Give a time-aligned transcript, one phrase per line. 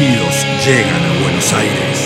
[0.00, 1.98] llegan a Buenos Aires.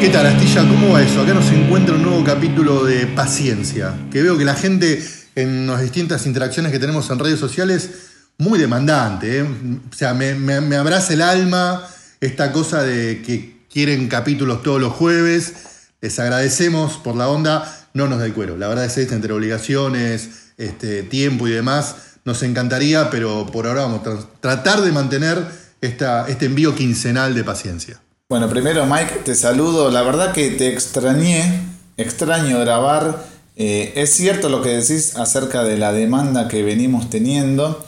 [0.00, 0.62] ¿Qué tal, Astilla?
[0.62, 1.20] ¿Cómo va eso?
[1.20, 5.00] Acá nos encuentra un nuevo capítulo de Paciencia, que veo que la gente
[5.36, 7.90] en las distintas interacciones que tenemos en redes sociales,
[8.38, 9.38] muy demandante.
[9.38, 9.42] ¿eh?
[9.44, 11.86] O sea, me, abraza el alma
[12.20, 15.52] esta cosa de que quieren capítulos todos los jueves.
[16.00, 18.58] Les agradecemos por la onda, no nos da el cuero.
[18.58, 23.82] La verdad es esta, entre obligaciones, este, tiempo y demás, nos encantaría, pero por ahora
[23.82, 28.00] vamos a tra- tratar de mantener este envío quincenal de paciencia.
[28.28, 29.90] Bueno, primero Mike, te saludo.
[29.90, 31.60] La verdad que te extrañé,
[31.96, 33.26] extraño grabar.
[33.56, 37.84] Eh, es cierto lo que decís acerca de la demanda que venimos teniendo.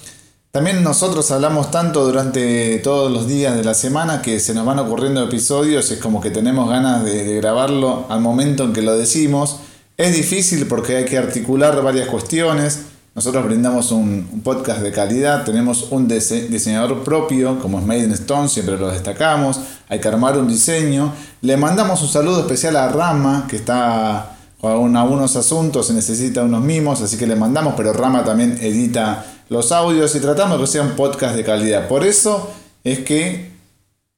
[0.52, 4.78] También nosotros hablamos tanto durante todos los días de la semana que se nos van
[4.78, 5.90] ocurriendo episodios.
[5.90, 9.60] Es como que tenemos ganas de grabarlo al momento en que lo decimos.
[9.96, 12.80] Es difícil porque hay que articular varias cuestiones.
[13.16, 18.12] Nosotros brindamos un, podcast de calidad, tenemos un dise- diseñador propio, como es Made in
[18.12, 21.14] Stone, siempre lo destacamos, hay que armar un diseño.
[21.40, 26.62] Le mandamos un saludo especial a Rama, que está con algunos asuntos, se necesita unos
[26.62, 30.82] mimos, así que le mandamos, pero Rama también edita los audios y tratamos que sea
[30.82, 31.88] un podcast de calidad.
[31.88, 32.50] Por eso
[32.84, 33.50] es que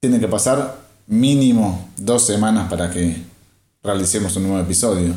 [0.00, 0.76] tiene que pasar
[1.06, 3.22] mínimo dos semanas para que
[3.80, 5.14] realicemos un nuevo episodio.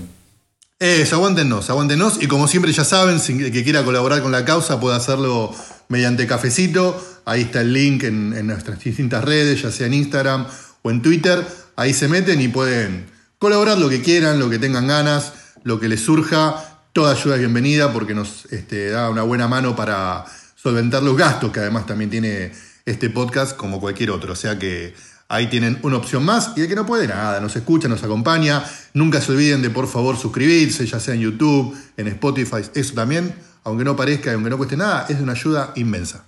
[0.82, 2.24] Eso, aguántenos, aguántenos.
[2.24, 5.53] Y como siempre ya saben, si el que quiera colaborar con la causa puede hacerlo
[5.90, 7.00] mediante cafecito.
[7.24, 10.47] Ahí está el link en, en nuestras distintas redes, ya sea en Instagram
[10.81, 11.46] o en Twitter.
[11.75, 13.06] Ahí se meten y pueden
[13.38, 15.34] colaborar lo que quieran, lo que tengan ganas,
[15.64, 16.56] lo que les surja.
[16.94, 20.25] Toda ayuda es bienvenida porque nos este, da una buena mano para
[20.56, 22.53] solventar los gastos que además también tiene
[22.91, 24.34] este podcast como cualquier otro.
[24.34, 24.94] O sea que
[25.31, 28.66] Ahí tienen una opción más y el que no puede nada, nos escucha, nos acompaña.
[28.94, 32.57] Nunca se olviden de por favor suscribirse, ya sea en YouTube, en Spotify.
[32.75, 36.25] Eso también, aunque no parezca y aunque no cueste nada, es de una ayuda inmensa.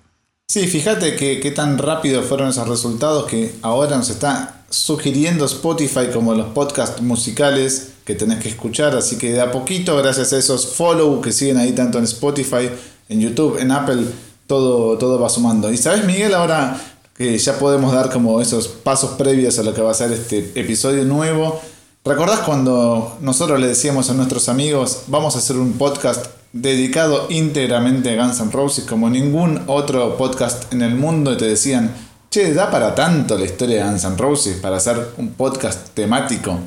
[0.47, 6.07] Sí, fíjate que, qué tan rápido fueron esos resultados que ahora nos está sugiriendo Spotify
[6.13, 8.95] como los podcasts musicales que tenés que escuchar.
[8.95, 12.69] Así que de a poquito, gracias a esos follow que siguen ahí tanto en Spotify,
[13.09, 14.05] en YouTube, en Apple,
[14.53, 15.71] todo, todo va sumando.
[15.71, 16.79] Y sabes, Miguel, ahora
[17.15, 20.51] que ya podemos dar como esos pasos previos a lo que va a ser este
[20.55, 21.59] episodio nuevo.
[22.05, 28.11] ¿Recordás cuando nosotros le decíamos a nuestros amigos, vamos a hacer un podcast dedicado íntegramente
[28.11, 31.91] a Guns N' Roses como ningún otro podcast en el mundo y te decían,
[32.29, 36.59] che, da para tanto la historia de Guns N' Roses para hacer un podcast temático?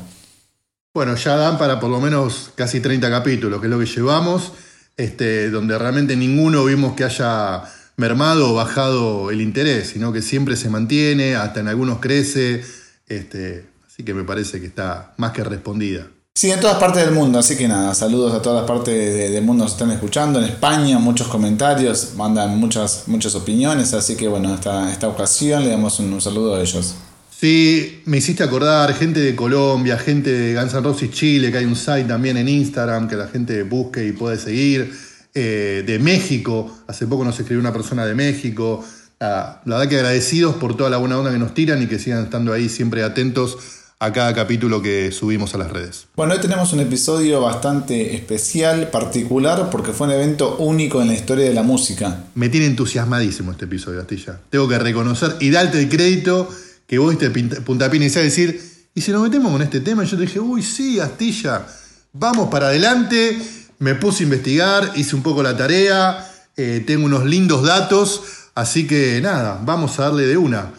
[0.93, 4.51] Bueno, ya dan para por lo menos casi 30 capítulos, que es lo que llevamos,
[4.97, 7.63] este, donde realmente ninguno vimos que haya
[8.07, 12.63] mermado o bajado el interés, sino que siempre se mantiene, hasta en algunos crece.
[13.07, 16.07] Este, así que me parece que está más que respondida.
[16.35, 19.43] Sí, en todas partes del mundo, así que nada, saludos a todas partes de- del
[19.43, 20.37] mundo que están escuchando.
[20.37, 25.71] En España, muchos comentarios, mandan muchas, muchas opiniones, así que bueno, esta, esta ocasión le
[25.71, 26.93] damos un, un saludo a ellos.
[27.39, 31.65] Sí, me hiciste acordar, gente de Colombia, gente de Guns N' Roses Chile, que hay
[31.65, 34.91] un site también en Instagram que la gente busque y puede seguir.
[35.39, 38.83] Eh, de México, hace poco nos escribió una persona de México.
[39.19, 41.99] Ah, la verdad que agradecidos por toda la buena onda que nos tiran y que
[41.99, 43.55] sigan estando ahí siempre atentos
[43.99, 46.07] a cada capítulo que subimos a las redes.
[46.15, 51.13] Bueno, hoy tenemos un episodio bastante especial, particular, porque fue un evento único en la
[51.13, 52.23] historia de la música.
[52.33, 54.39] Me tiene entusiasmadísimo este episodio, Astilla.
[54.49, 56.49] Tengo que reconocer y darte el crédito
[56.87, 57.15] que vos
[57.63, 58.59] puntapié inicial y decir,
[58.95, 60.03] ¿y si nos metemos con este tema?
[60.03, 61.67] Yo te dije, uy, sí, Astilla,
[62.11, 63.37] vamos para adelante.
[63.79, 68.23] Me puse a investigar, hice un poco la tarea, eh, tengo unos lindos datos,
[68.55, 70.73] así que nada, vamos a darle de una.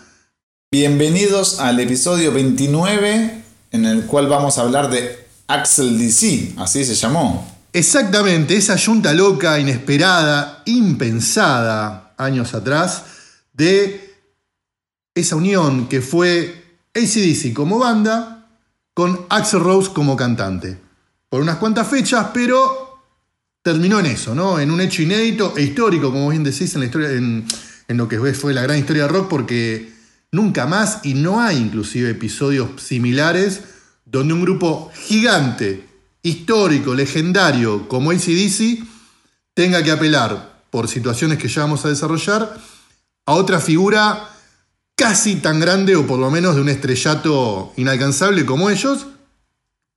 [0.72, 6.96] Bienvenidos al episodio 29, en el cual vamos a hablar de Axel DC, así se
[6.96, 7.48] llamó.
[7.72, 13.04] Exactamente, esa yunta loca, inesperada, impensada años atrás,
[13.52, 14.12] de
[15.14, 16.64] esa unión que fue
[16.96, 18.48] ACDC como banda
[18.92, 20.80] con Axel Rose como cantante.
[21.28, 22.88] Por unas cuantas fechas, pero
[23.69, 24.59] terminó en eso, ¿no?
[24.59, 27.44] En un hecho inédito e histórico, como bien decís, en,
[27.88, 29.93] en, lo que fue la gran historia del rock, porque
[30.32, 33.61] nunca más y no hay inclusive episodios similares
[34.06, 35.87] donde un grupo gigante,
[36.23, 38.82] histórico, legendario como ACDC
[39.53, 42.59] tenga que apelar por situaciones que ya vamos a desarrollar
[43.26, 44.31] a otra figura
[44.97, 49.09] casi tan grande o por lo menos de un estrellato inalcanzable como ellos,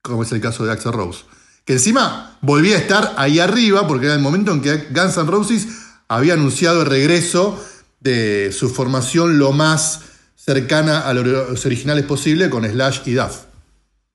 [0.04, 1.24] como es el caso de Axel Rose.
[1.66, 5.30] Que encima volvía a estar ahí arriba porque era el momento en que Guns N'
[5.30, 5.68] Roses
[6.08, 7.60] había anunciado el regreso
[8.00, 10.02] de su formación lo más
[10.36, 13.44] cercana a los originales posible con Slash y Duff.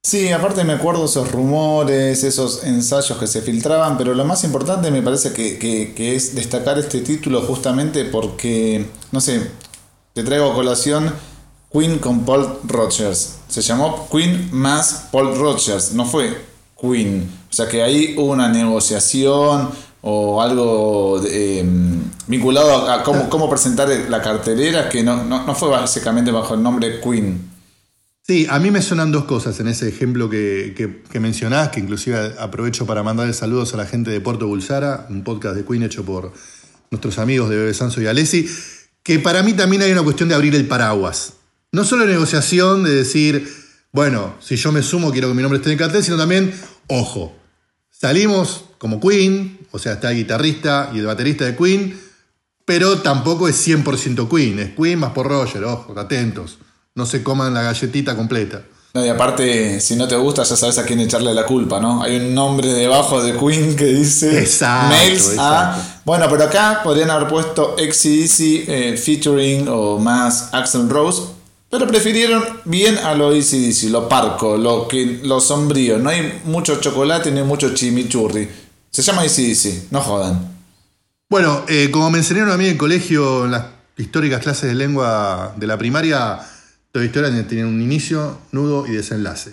[0.02, 4.90] Sí, aparte me acuerdo esos rumores, esos ensayos que se filtraban, pero lo más importante
[4.90, 9.50] me parece que, que es destacar este título justamente porque, no sé,
[10.14, 11.12] te traigo a colación
[11.72, 13.36] Queen con Paul Rogers.
[13.48, 16.40] Se llamó Queen más Paul Rogers, no fue
[16.80, 17.28] Queen.
[17.56, 19.70] O sea que ahí hubo una negociación
[20.02, 26.52] o algo em, vinculado a cómo, presentar la cartelera que no, no, fue básicamente bajo
[26.52, 27.40] el nombre Queen.
[28.20, 32.34] Sí, a mí me suenan dos cosas en ese ejemplo que, que, mencionás, que inclusive
[32.38, 36.04] aprovecho para mandarle saludos a la gente de Puerto Bulsara, un podcast de Queen hecho
[36.04, 36.34] por
[36.90, 38.46] nuestros amigos de Bebe Sanso y Alessi
[39.02, 41.32] que para mí también hay una cuestión de abrir el paraguas.
[41.72, 43.48] No solo negociación de decir,
[43.92, 46.52] bueno, si yo me sumo quiero que mi nombre esté en el cartel, sino también,
[46.88, 47.34] ojo,
[47.98, 51.98] salimos como Queen, o sea, está el guitarrista y el baterista de Queen,
[52.64, 56.58] pero tampoco es 100% Queen, es Queen más por Roger, ojo, atentos,
[56.94, 58.62] no se coman la galletita completa.
[58.94, 62.02] No, y aparte, si no te gusta, ya sabes a quién echarle la culpa, ¿no?
[62.02, 66.00] Hay un nombre debajo de Queen que dice exacto, Mails a.
[66.06, 71.24] Bueno, pero acá podrían haber puesto XCDC eh, featuring o más Axel Rose,
[71.78, 75.98] pero prefirieron bien a lo ACDC, lo parco, lo, que, lo sombrío.
[75.98, 78.48] No hay mucho chocolate ni mucho chimichurri.
[78.90, 80.56] Se llama ACDC, no jodan.
[81.28, 84.74] Bueno, eh, como me enseñaron a mí en el colegio, en las históricas clases de
[84.74, 86.40] lengua de la primaria,
[86.96, 89.52] Toda historia tiene un inicio, nudo y desenlace.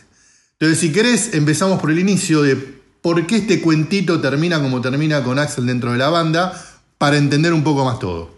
[0.53, 2.55] Entonces, si querés, empezamos por el inicio de
[3.01, 6.53] por qué este cuentito termina como termina con Axel dentro de la banda,
[6.97, 8.29] para entender un poco más todo.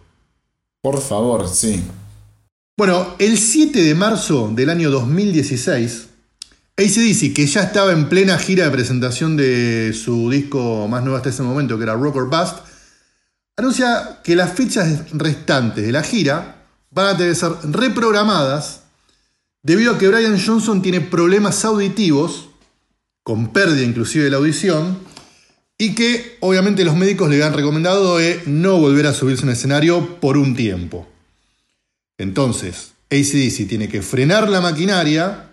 [0.81, 1.83] Por favor, sí.
[2.77, 6.07] Bueno, el 7 de marzo del año 2016,
[6.75, 11.29] ACDC, que ya estaba en plena gira de presentación de su disco más nuevo hasta
[11.29, 12.57] ese momento, que era Rock or Bust,
[13.55, 18.81] anuncia que las fechas restantes de la gira van a tener que ser reprogramadas
[19.63, 22.49] debido a que Brian Johnson tiene problemas auditivos,
[23.23, 24.99] con pérdida inclusive de la audición,
[25.77, 28.17] y que obviamente los médicos le han recomendado
[28.47, 31.07] no volver a subirse a un escenario por un tiempo.
[32.17, 35.49] Entonces, ACDC tiene que frenar la maquinaria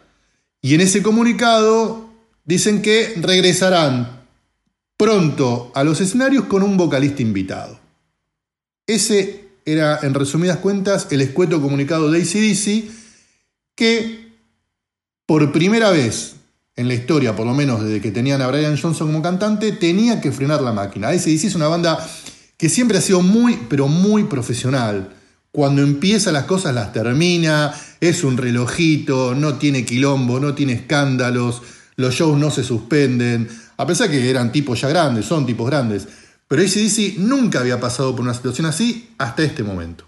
[0.61, 2.09] y en ese comunicado
[2.45, 4.23] dicen que regresarán
[4.97, 7.79] pronto a los escenarios con un vocalista invitado.
[8.87, 12.91] Ese era, en resumidas cuentas, el escueto comunicado de ACDC
[13.75, 14.33] que
[15.27, 16.37] por primera vez
[16.77, 20.21] en la historia, por lo menos desde que tenían a Brian Johnson como cantante, tenía
[20.21, 21.09] que frenar la máquina.
[21.09, 21.99] ACDC es una banda
[22.57, 25.15] que siempre ha sido muy, pero muy profesional.
[25.53, 31.61] Cuando empieza las cosas las termina, es un relojito, no tiene quilombo, no tiene escándalos,
[31.97, 36.09] los shows no se suspenden, a pesar que eran tipos ya grandes, son tipos grandes.
[36.49, 40.05] Pero ACDC nunca había pasado por una situación así hasta este momento.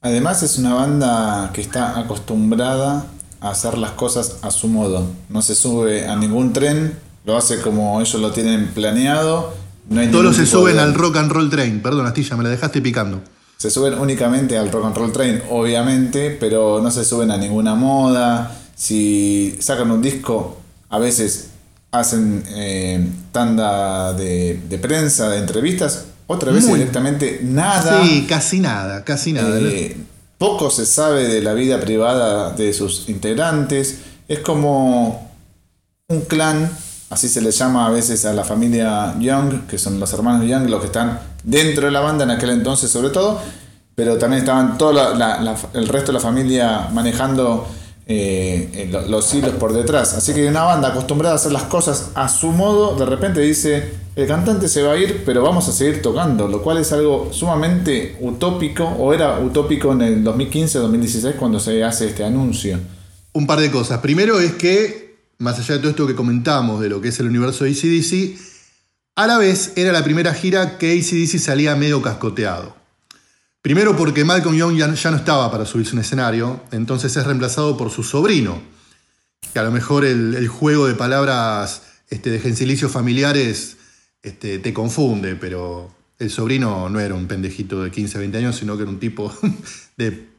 [0.00, 3.06] Además es una banda que está acostumbrada
[3.40, 5.08] a hacer las cosas a su modo.
[5.28, 9.54] No se sube a ningún tren, lo hace como ellos lo tienen planeado.
[9.88, 11.80] No Todos se suben al rock and roll train.
[11.80, 13.22] Perdón, Astilla, me la dejaste picando.
[13.56, 17.74] Se suben únicamente al rock and roll train, obviamente, pero no se suben a ninguna
[17.74, 18.54] moda.
[18.74, 20.58] Si sacan un disco,
[20.90, 21.48] a veces
[21.90, 28.02] hacen eh, tanda de, de prensa, de entrevistas, otra vez directamente nada.
[28.04, 29.58] Sí, casi nada, casi nada.
[29.60, 29.96] Eh,
[30.38, 34.00] poco se sabe de la vida privada de sus integrantes.
[34.28, 35.30] Es como
[36.08, 36.70] un clan,
[37.10, 40.68] así se le llama a veces a la familia Young, que son los hermanos Young,
[40.68, 43.40] los que están dentro de la banda en aquel entonces sobre todo,
[43.94, 47.66] pero también estaban todo el resto de la familia manejando
[48.08, 50.14] eh, los hilos por detrás.
[50.14, 53.94] Así que una banda acostumbrada a hacer las cosas a su modo, de repente dice,
[54.14, 57.30] el cantante se va a ir, pero vamos a seguir tocando, lo cual es algo
[57.32, 62.78] sumamente utópico, o era utópico en el 2015-2016 cuando se hace este anuncio.
[63.32, 63.98] Un par de cosas.
[63.98, 65.05] Primero es que,
[65.38, 68.38] más allá de todo esto que comentamos de lo que es el universo de ACDC,
[69.16, 72.76] a la vez era la primera gira que ACDC salía medio cascoteado.
[73.62, 77.90] Primero porque Malcolm Young ya, no estaba para subirse un escenario, entonces es reemplazado por
[77.90, 78.62] su sobrino,
[79.52, 83.76] que a lo mejor el, juego de palabras este, de gentilicios familiares
[84.22, 88.76] este, te confunde, pero el sobrino no era un pendejito de 15, 20 años, sino
[88.76, 89.32] que era un tipo
[89.96, 90.35] de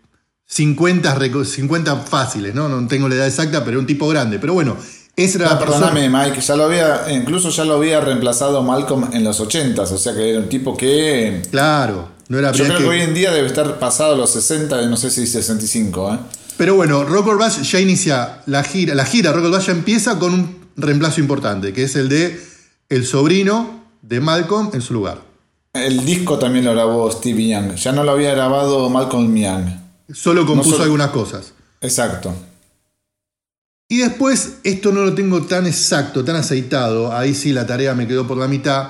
[0.47, 2.69] 50, reco- 50 fáciles, ¿no?
[2.69, 4.39] No tengo la edad exacta, pero un tipo grande.
[4.39, 4.77] Pero bueno,
[5.15, 5.87] esa era No, la persona.
[5.91, 9.97] perdóname, Mike, ya lo había, incluso ya lo había reemplazado Malcolm en los 80s, o
[9.97, 13.13] sea que era un tipo que Claro, no era yo creo que que- hoy en
[13.13, 16.19] día debe estar pasado los 60, no sé si 65, ¿eh?
[16.55, 18.95] Pero bueno, Rock or Bash ya inicia la gira.
[18.95, 22.41] La gira Rock or Bash ya empieza con un reemplazo importante, que es el de
[22.89, 25.19] el sobrino de Malcolm en su lugar.
[25.73, 29.65] El disco también lo grabó Stevie Young, ya no lo había grabado Malcolm Young.
[30.13, 31.53] Solo compuso solo- algunas cosas.
[31.81, 32.33] Exacto.
[33.89, 38.07] Y después, esto no lo tengo tan exacto, tan aceitado, ahí sí la tarea me
[38.07, 38.89] quedó por la mitad.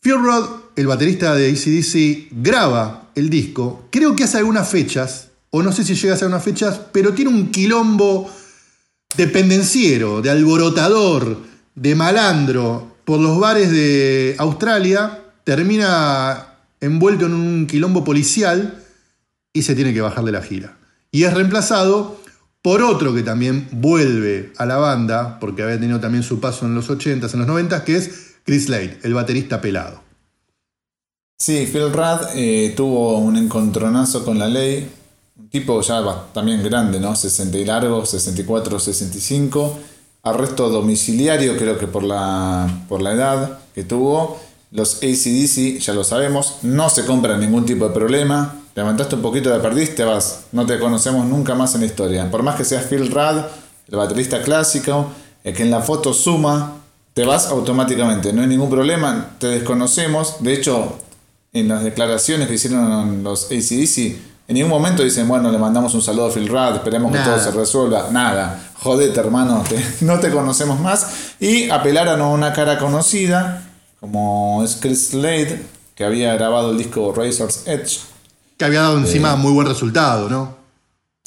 [0.00, 5.62] Phil Roth, el baterista de ACDC, graba el disco, creo que hace algunas fechas, o
[5.62, 8.30] no sé si llega a hacer unas fechas, pero tiene un quilombo
[9.16, 11.38] de pendenciero, de alborotador,
[11.74, 18.83] de malandro por los bares de Australia, termina envuelto en un quilombo policial
[19.54, 20.76] y se tiene que bajar de la gira.
[21.10, 22.20] Y es reemplazado
[22.60, 26.74] por otro que también vuelve a la banda, porque había tenido también su paso en
[26.74, 30.02] los 80s, en los 90s, que es Chris Slade, el baterista pelado.
[31.38, 34.90] Sí, Phil Rudd eh, tuvo un encontronazo con la ley.
[35.36, 37.14] Un tipo ya también grande, ¿no?
[37.14, 39.78] 60 y largo, 64, 65.
[40.22, 44.40] Arresto domiciliario, creo que por la, por la edad que tuvo.
[44.70, 48.63] Los ACDC, ya lo sabemos, no se compran ningún tipo de problema.
[48.74, 50.40] Levantaste un poquito de perdiz, te vas.
[50.52, 52.30] No te conocemos nunca más en la historia.
[52.30, 53.38] Por más que seas Phil Rudd,
[53.88, 55.06] el baterista clásico,
[55.44, 56.78] el que en la foto suma,
[57.12, 58.32] te vas automáticamente.
[58.32, 60.36] No hay ningún problema, te desconocemos.
[60.42, 60.98] De hecho,
[61.52, 63.98] en las declaraciones que hicieron los ACDC,
[64.48, 67.38] en ningún momento dicen, bueno, le mandamos un saludo a Phil Rudd, esperemos que todo
[67.44, 68.08] se resuelva.
[68.10, 71.06] Nada, jodete hermano, te- no te conocemos más.
[71.38, 73.62] Y apelaron a una cara conocida,
[74.00, 75.62] como es Chris Slade,
[75.94, 78.00] que había grabado el disco Razor's Edge.
[78.64, 80.56] Que había dado encima muy buen resultado, ¿no?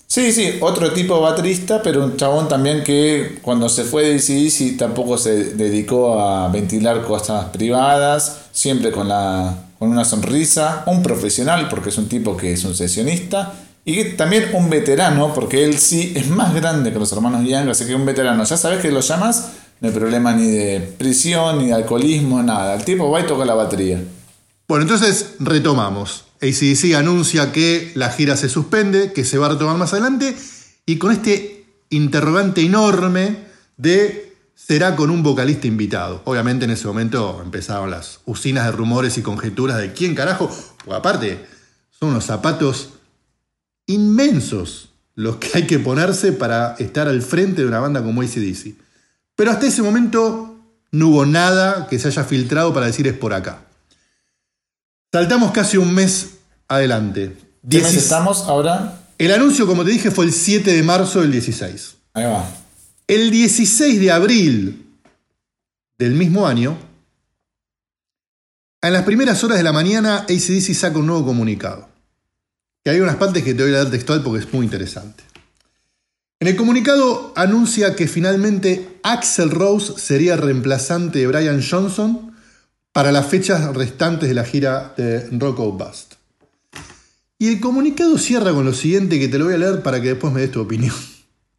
[0.07, 4.15] Sí, sí, otro tipo de baterista, pero un chabón también que cuando se fue de
[4.15, 11.03] ACDC tampoco se dedicó a ventilar cosas privadas, siempre con, la, con una sonrisa, un
[11.03, 13.53] profesional, porque es un tipo que es un sesionista,
[13.85, 17.85] y también un veterano, porque él sí es más grande que los hermanos Young, así
[17.85, 21.67] que un veterano, ya sabes que lo llamas, no hay problema ni de prisión, ni
[21.67, 24.01] de alcoholismo, nada, el tipo va y toca la batería.
[24.67, 26.26] Bueno, entonces retomamos.
[26.41, 30.35] ACDC anuncia que la gira se suspende, que se va a retomar más adelante,
[30.85, 33.37] y con este interrogante enorme
[33.77, 36.21] de será con un vocalista invitado.
[36.25, 40.49] Obviamente en ese momento empezaron las usinas de rumores y conjeturas de quién carajo,
[40.91, 41.45] aparte
[41.89, 42.93] son unos zapatos
[43.85, 48.75] inmensos los que hay que ponerse para estar al frente de una banda como ACDC.
[49.35, 50.59] Pero hasta ese momento
[50.91, 53.66] no hubo nada que se haya filtrado para decir es por acá.
[55.11, 56.37] Saltamos casi un mes
[56.67, 57.37] adelante.
[57.69, 59.01] ¿Qué mes estamos ahora?
[59.17, 61.95] El anuncio, como te dije, fue el 7 de marzo del 16.
[62.13, 62.45] Ahí va.
[63.07, 64.85] El 16 de abril
[65.97, 66.77] del mismo año,
[68.81, 71.89] en las primeras horas de la mañana, ACDC saca un nuevo comunicado.
[72.83, 75.23] Que hay unas partes que te voy a dar textual porque es muy interesante.
[76.39, 82.26] En el comunicado anuncia que finalmente Axel Rose sería reemplazante de Brian Johnson
[82.97, 86.15] para las fechas restantes de la gira de Rock or Bust.
[87.37, 90.07] Y el comunicado cierra con lo siguiente que te lo voy a leer para que
[90.07, 90.95] después me des tu opinión.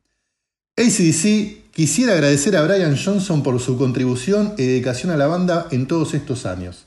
[0.77, 5.87] ACDC quisiera agradecer a Brian Johnson por su contribución y dedicación a la banda en
[5.87, 6.87] todos estos años.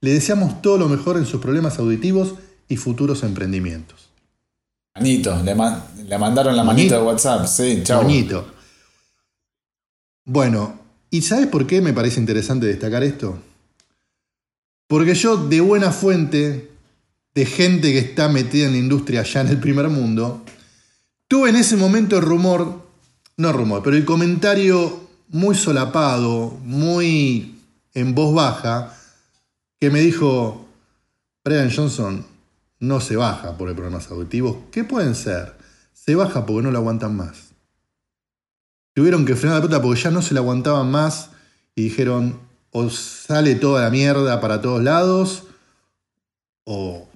[0.00, 2.34] Le deseamos todo lo mejor en sus problemas auditivos
[2.68, 4.10] y futuros emprendimientos.
[4.94, 8.04] Manito, le, ma- le mandaron la manito de WhatsApp, sí, chao.
[8.04, 8.46] Moñito.
[10.24, 10.78] Bueno,
[11.10, 13.42] ¿y sabes por qué me parece interesante destacar esto?
[14.88, 16.72] Porque yo, de buena fuente,
[17.34, 20.44] de gente que está metida en la industria allá en el primer mundo,
[21.28, 22.84] tuve en ese momento el rumor,
[23.36, 27.60] no rumor, pero el comentario muy solapado, muy
[27.94, 28.96] en voz baja,
[29.78, 30.66] que me dijo,
[31.44, 32.26] Brian Johnson
[32.80, 34.56] no se baja por el problemas auditivos.
[34.72, 35.54] ¿Qué pueden ser?
[35.92, 37.48] Se baja porque no lo aguantan más.
[38.94, 41.30] Tuvieron que frenar la pelota porque ya no se la aguantaban más
[41.74, 45.44] y dijeron, o sale toda la mierda para todos lados,
[46.64, 47.08] o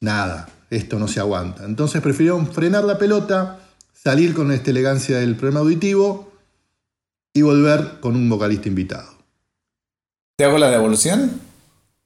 [0.00, 1.64] nada, esto no se aguanta.
[1.64, 3.60] Entonces prefirieron frenar la pelota,
[3.92, 6.32] salir con esta elegancia del problema auditivo
[7.32, 9.16] y volver con un vocalista invitado.
[10.36, 11.40] ¿Te hago la devolución?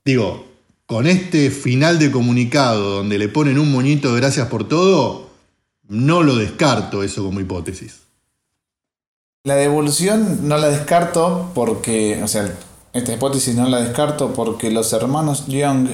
[0.05, 0.47] Digo,
[0.87, 5.31] con este final de comunicado donde le ponen un moñito de gracias por todo,
[5.89, 8.01] no lo descarto eso como hipótesis.
[9.45, 12.53] La devolución no la descarto porque, o sea,
[12.93, 15.89] esta hipótesis no la descarto porque los hermanos Young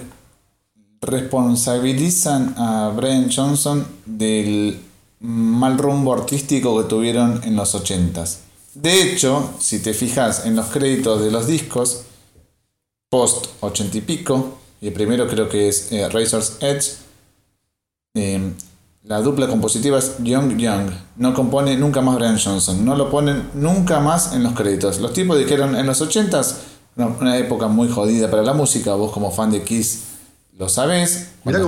[1.01, 4.81] responsabilizan a Brian Johnson del
[5.21, 8.39] mal rumbo artístico que tuvieron en los 80s.
[8.75, 12.03] De hecho, si te fijas en los créditos de los discos,
[13.09, 16.97] post 80 y pico, y el primero creo que es eh, Razor's Edge,
[18.15, 18.53] eh,
[19.05, 20.91] la dupla compositiva es Young Young.
[21.17, 22.85] No compone nunca más Brian Johnson.
[22.85, 24.99] No lo ponen nunca más en los créditos.
[24.99, 26.57] Los tipos dijeron en los 80s,
[26.97, 28.95] una época muy jodida para la música.
[28.95, 30.03] Vos como fan de Kiss
[30.59, 31.29] lo sabés.
[31.45, 31.61] Mirá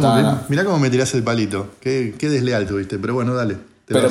[0.64, 1.68] cómo, me, tirás el palito.
[1.80, 2.98] Qué, desleal tuviste.
[2.98, 3.56] Pero bueno, dale.
[3.86, 4.10] Pero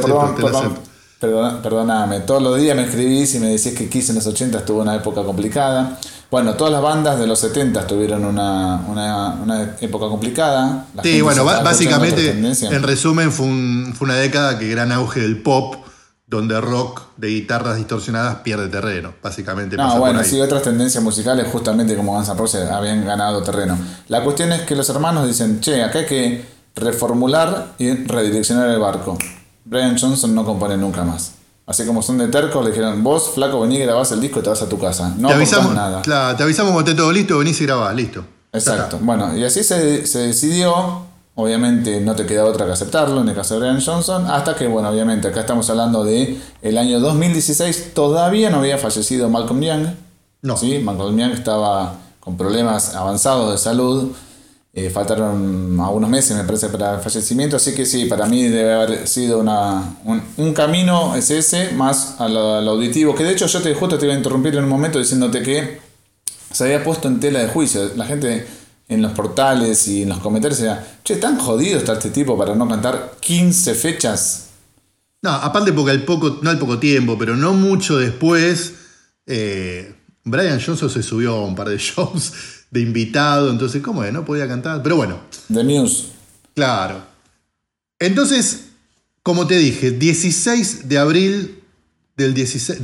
[1.20, 2.20] perdón, perdóname.
[2.22, 4.96] Todos los días me escribís y me decís que Kiss en los 80 tuvo una
[4.96, 6.00] época complicada.
[6.30, 10.86] Bueno, todas las bandas de los 70 tuvieron una, una, época complicada.
[11.02, 13.48] sí, bueno, básicamente, en resumen, fue,
[13.94, 15.76] fue una década que gran auge del pop,
[16.28, 19.78] donde rock de guitarras distorsionadas pierde terreno, básicamente.
[19.78, 23.78] No, bueno, sí, otras tendencias musicales, justamente como Guns N' Roses, habían ganado terreno.
[24.10, 28.80] La cuestión es que los hermanos dicen, che, acá hay que reformular y redireccionar el
[28.80, 29.18] barco.
[29.64, 31.34] Brian Johnson no compone nunca más.
[31.66, 34.50] Así como son de tercos, le dijeron, vos, flaco, vení, grabás el disco y te
[34.50, 35.14] vas a tu casa.
[35.18, 36.02] No te avisamos, nada.
[36.02, 38.24] Claro, te avisamos cuando esté todo listo, venís y grabás, listo.
[38.54, 39.00] Exacto.
[39.02, 41.06] Bueno, y así se, decidió.
[41.40, 44.26] Obviamente no te queda otra que aceptarlo en el caso de Brian Johnson.
[44.26, 47.92] Hasta que, bueno, obviamente acá estamos hablando de el año 2016.
[47.94, 49.86] Todavía no había fallecido Malcolm Young.
[50.42, 50.58] No.
[50.58, 54.14] Sí, Malcolm Young estaba con problemas avanzados de salud.
[54.74, 58.74] Eh, faltaron algunos meses, me parece, para el fallecimiento, así que sí, para mí debe
[58.74, 63.74] haber sido una, un, camino, es ese, más al, auditivo, que de hecho yo te,
[63.74, 65.80] justo te iba a interrumpir en un momento diciéndote que
[66.52, 67.92] se había puesto en tela de juicio.
[67.96, 68.46] La gente
[68.88, 72.56] en los portales y en los comentarios decía, che, tan jodido está este tipo para
[72.56, 74.48] no cantar 15 fechas.
[75.22, 78.74] No, aparte porque al poco, no al poco tiempo, pero no mucho después,
[79.26, 82.34] eh, Brian Johnson se subió a un par de shows
[82.72, 84.14] de invitado, entonces, ¿cómo es?
[84.14, 85.20] No podía cantar, pero bueno.
[85.52, 86.08] The Muse.
[86.54, 87.02] Claro.
[88.00, 88.66] Entonces,
[89.24, 91.64] como te dije, 16 de abril
[92.16, 92.80] del 16...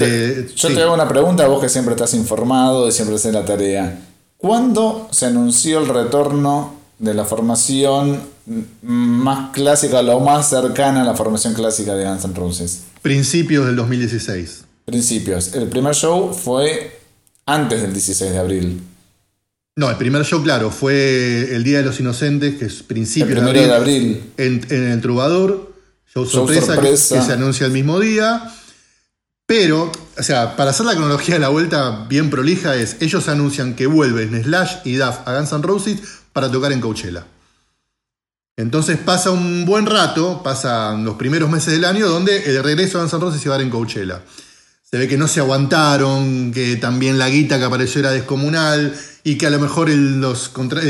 [0.56, 4.00] Yo te hago una pregunta, vos que siempre estás informado y siempre haces la tarea.
[4.44, 8.20] ¿Cuándo se anunció el retorno de la formación
[8.82, 12.82] más clásica, lo más cercana a la formación clásica de Guns N' Roses?
[13.02, 14.66] Principios del 2016.
[14.84, 15.54] Principios.
[15.56, 17.00] El primer show fue
[17.46, 18.82] antes del 16 de abril.
[19.78, 23.74] No, el primer show, claro, fue el Día de los Inocentes, que es principio de
[23.74, 24.24] abril.
[24.36, 25.74] En, el Trubador,
[26.14, 28.44] show, sorpresa, Que, se anuncia el mismo día.
[29.46, 33.76] Pero, o sea, para hacer la cronología de la vuelta bien prolija es, ellos anuncian
[33.76, 36.00] que vuelven Slash y Duff a Guns N' Roses
[36.32, 37.26] para tocar en Coachella.
[38.56, 43.02] Entonces pasa un buen rato, pasan los primeros meses del año, donde el regreso a
[43.02, 44.22] Guns N' Roses se va a dar en Coachella.
[44.82, 49.38] Se ve que no se aguantaron, que también la guita que apareció era descomunal y
[49.38, 50.22] que a lo mejor el,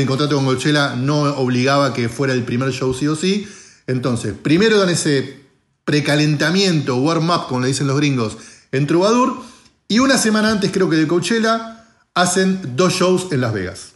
[0.04, 3.48] contrato con Coachella no obligaba que fuera el primer show sí o sí.
[3.86, 5.43] Entonces, primero dan ese
[5.84, 8.36] precalentamiento, warm-up, como le dicen los gringos,
[8.72, 9.42] en Troubadour.
[9.88, 13.92] Y una semana antes, creo que de Coachella, hacen dos shows en Las Vegas.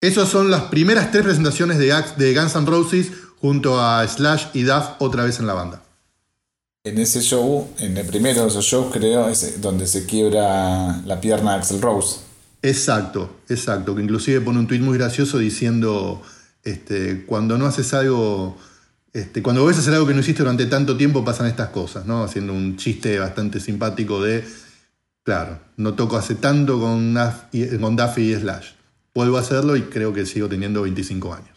[0.00, 3.08] Esas son las primeras tres presentaciones de, de Guns N' Roses
[3.40, 5.82] junto a Slash y Duff otra vez en la banda.
[6.84, 11.20] En ese show, en el primero de esos shows, creo, es donde se quiebra la
[11.20, 12.20] pierna Axel Rose.
[12.62, 13.96] Exacto, exacto.
[13.96, 16.22] Que inclusive pone un tuit muy gracioso diciendo,
[16.62, 18.56] este, cuando no haces algo,
[19.16, 22.22] este, cuando ves hacer algo que no hiciste durante tanto tiempo pasan estas cosas, ¿no?
[22.22, 24.46] Haciendo un chiste bastante simpático de,
[25.22, 27.16] claro, no toco hace tanto con,
[27.80, 28.72] con Duffy y Slash.
[29.14, 31.48] Vuelvo a hacerlo y creo que sigo teniendo 25 años.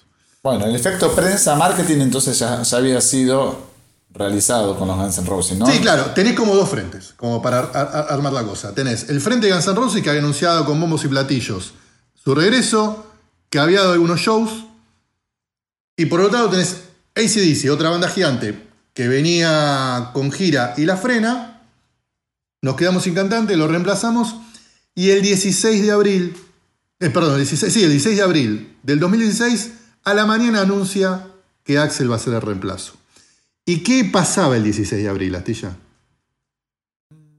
[0.42, 3.68] Bueno, el efecto prensa marketing entonces ya, ya había sido
[4.12, 5.68] realizado con los Guns N' Roses, ¿no?
[5.68, 8.74] Sí, claro, tenés como dos frentes, como para armar la cosa.
[8.74, 11.74] Tenés el frente de Guns N' Roses que había anunciado con bombos y platillos
[12.16, 13.06] su regreso,
[13.50, 14.66] que había dado algunos shows,
[15.98, 16.89] y por otro lado tenés
[17.20, 21.62] ACDC, otra banda gigante, que venía con gira y la frena,
[22.62, 24.36] nos quedamos sin cantante, lo reemplazamos,
[24.96, 26.36] y el 16 de abril,
[27.00, 31.28] eh, perdón, el 16, sí, el 16 de abril del 2016, a la mañana anuncia
[31.64, 32.94] que Axel va a ser el reemplazo.
[33.66, 35.78] ¿Y qué pasaba el 16 de abril, Astilla?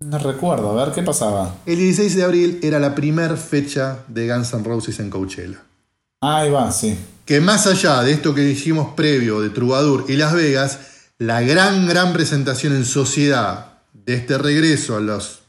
[0.01, 1.57] No recuerdo, a ver, ¿qué pasaba?
[1.67, 5.63] El 16 de abril era la primera fecha de Guns N' Roses en Coachella.
[6.21, 6.97] Ahí va, sí.
[7.25, 10.79] Que más allá de esto que dijimos previo de Troubadour y Las Vegas,
[11.19, 15.41] la gran, gran presentación en sociedad de este regreso a los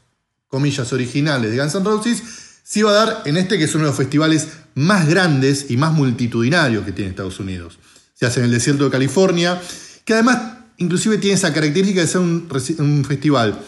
[0.48, 2.22] comillas originales de Guns N' Roses
[2.62, 5.76] se iba a dar en este que es uno de los festivales más grandes y
[5.76, 7.78] más multitudinarios que tiene Estados Unidos.
[8.14, 9.60] Se hace en el desierto de California,
[10.04, 10.40] que además
[10.78, 13.58] inclusive tiene esa característica de ser un, festival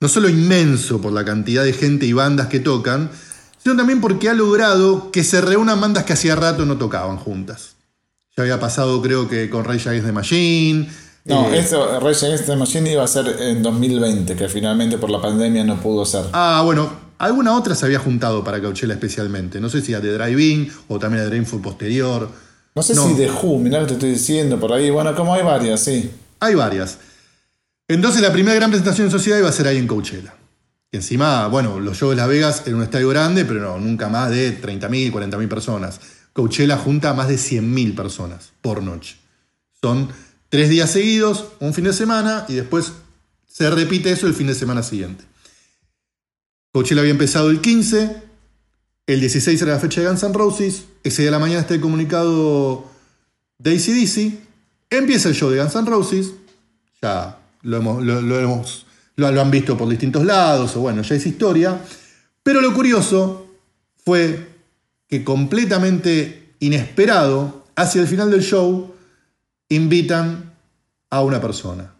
[0.00, 3.10] no solo inmenso por la cantidad de gente y bandas que tocan,
[3.62, 7.76] sino también porque ha logrado que se reúnan bandas que hacía rato no tocaban juntas.
[8.36, 10.88] Ya había pasado, creo que con Rage Against the Machine.
[11.24, 15.10] No, eh, esto, Rage Against the Machine iba a ser en 2020, que finalmente por
[15.10, 16.24] la pandemia no pudo ser.
[16.32, 19.60] Ah, bueno, alguna otra se había juntado para Coachella especialmente.
[19.60, 22.30] No sé si a The Drive-In o también a The Rainfall posterior.
[22.74, 23.08] No sé No.
[23.08, 24.88] si The Who, mirá lo que te estoy diciendo por ahí.
[24.90, 26.10] Bueno, como hay varias, sí.
[26.38, 26.98] Hay varias.
[27.88, 30.32] Entonces la primera gran presentación en sociedad iba a ser ahí en Coachella.
[30.92, 34.30] Encima, bueno, los shows de Las Vegas en un estadio grande, pero no, nunca más
[34.30, 36.00] de 30.000, 40.000 personas.
[36.32, 39.16] Coachella junta a más de 100.000 personas por noche.
[39.80, 40.08] Son
[40.48, 42.92] tres días seguidos, un fin de semana, y después
[43.46, 45.24] se repite eso el fin de semana siguiente.
[46.72, 48.22] Coachella había empezado el 15,
[49.06, 51.74] el 16 era la fecha de Guns N' Roses, ese día de la mañana está
[51.74, 52.84] el comunicado
[53.58, 54.38] de ACDC,
[54.90, 56.32] empieza el show de Guns N' Roses,
[57.00, 58.86] ya lo, hemos, lo hemos-
[59.20, 61.80] lo- han visto por distintos lados, o bueno, ya es historia,
[62.42, 63.46] pero lo curioso
[64.04, 64.48] fue
[65.08, 68.94] que completamente inesperado, hacia el final del show,
[69.68, 70.52] invitan
[71.10, 71.94] a una persona,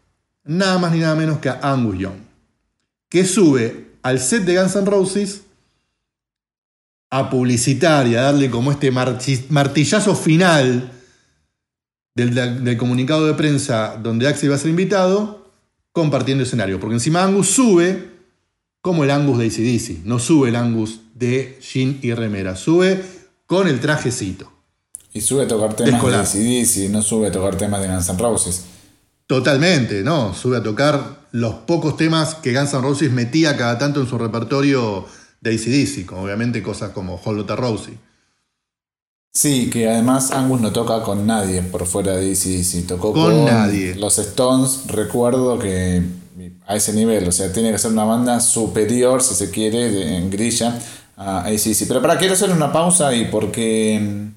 [0.44, 2.18] nada más ni nada menos que a Angus Young,
[3.09, 5.42] que sube al set de Guns N' Roses
[7.11, 10.92] a publicitar y a darle como este martillazo final
[12.14, 15.39] del, comunicado de prensa donde Axel iba a ser invitado,
[15.92, 16.81] compartiendo escenario.
[16.81, 18.11] Porque encima Angus sube
[18.81, 23.03] como el Angus de ACDC, no sube el Angus de Jean y Remera, sube
[23.46, 24.50] con el trajecito.
[25.12, 26.22] Y sube a tocar temas Descolado.
[26.22, 28.64] de ACDC, no sube a tocar temas de Guns N' Roses.
[29.26, 30.35] Totalmente, ¿no?
[30.35, 34.16] Sube a tocar los pocos temas que Guns N' Roses metía cada tanto en su
[34.18, 35.05] repertorio
[35.40, 37.98] de ACDC, como obviamente cosas como Hold Lotta Rosie.
[39.32, 42.86] Sí, que además Angus no toca con nadie por fuera de ACDC.
[42.86, 43.94] Tocó Con con, nadie.
[43.94, 46.02] los Stones, recuerdo que
[46.66, 50.16] a ese nivel, o sea, tiene que ser una banda superior, si se quiere, de-
[50.16, 50.78] en grilla
[51.16, 51.86] a ACDC.
[51.86, 54.34] Pero para, quiero hacer una pausa y porque mm,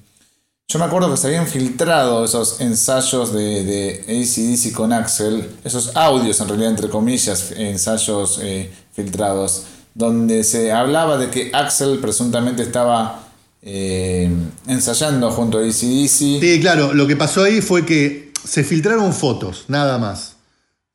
[0.68, 5.96] yo me acuerdo que se habían filtrado esos ensayos de, de ACDC con Axel, esos
[5.96, 12.62] audios en realidad, entre comillas, ensayos eh, filtrados, donde se hablaba de que Axel presuntamente
[12.62, 13.23] estaba
[13.66, 14.30] eh,
[14.66, 16.06] ensayando junto a ACDC.
[16.40, 20.36] Sí, claro, lo que pasó ahí fue que se filtraron fotos, nada más,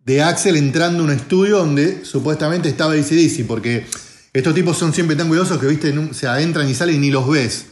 [0.06, 3.86] de Axel entrando a un estudio donde supuestamente estaba ACDC, porque
[4.34, 7.10] estos tipos son siempre tan cuidadosos que, viste, nun- se adentran y salen y ni
[7.12, 7.66] los ves.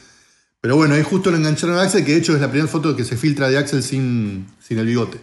[0.60, 2.96] Pero bueno, ahí justo lo engancharon a Axel, que de hecho es la primera foto
[2.96, 5.20] que se filtra de Axel sin, sin el bigote.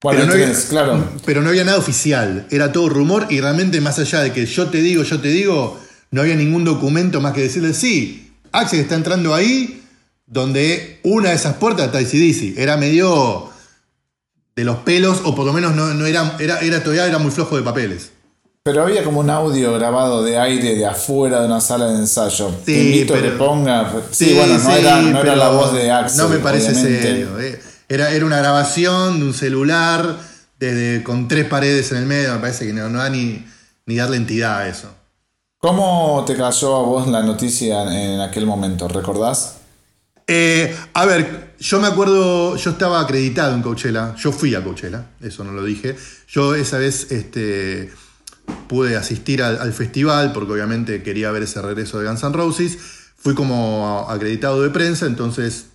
[0.00, 1.10] Bueno, pero, no había, claro.
[1.24, 4.68] pero no había nada oficial, era todo rumor y realmente más allá de que yo
[4.68, 5.80] te digo, yo te digo,
[6.12, 9.82] no había ningún documento más que decirle, sí, Axel está entrando ahí,
[10.26, 12.56] donde una de esas puertas está ACDC.
[12.58, 13.50] Era medio
[14.54, 17.30] de los pelos, o por lo menos no, no era, era, era, todavía era muy
[17.32, 18.10] flojo de papeles.
[18.64, 22.48] Pero había como un audio grabado de aire de afuera de una sala de ensayo.
[22.64, 23.92] Te Sí, invito a que pero- ponga.
[24.12, 26.18] Sí, bueno, no, sí, era, no era la voz de Axel.
[26.18, 27.02] No me parece obviamente.
[27.02, 27.40] serio.
[27.40, 27.60] eh.
[27.88, 30.16] Era, era una grabación de un celular
[30.60, 32.32] desde, con tres paredes en el medio.
[32.34, 33.44] Me parece que no, no da ni,
[33.86, 34.94] ni darle entidad a eso.
[35.64, 38.88] ¿Cómo te cayó a vos la noticia en aquel momento?
[38.88, 39.58] ¿Recordás?
[40.26, 45.10] Eh, a ver, yo me acuerdo, yo estaba acreditado en Coachella, yo fui a Coachella,
[45.20, 45.94] eso no lo dije.
[46.26, 47.92] Yo esa vez este,
[48.66, 52.76] pude asistir al, al festival porque obviamente quería ver ese regreso de Guns N' Roses.
[53.14, 55.66] Fui como acreditado de prensa, entonces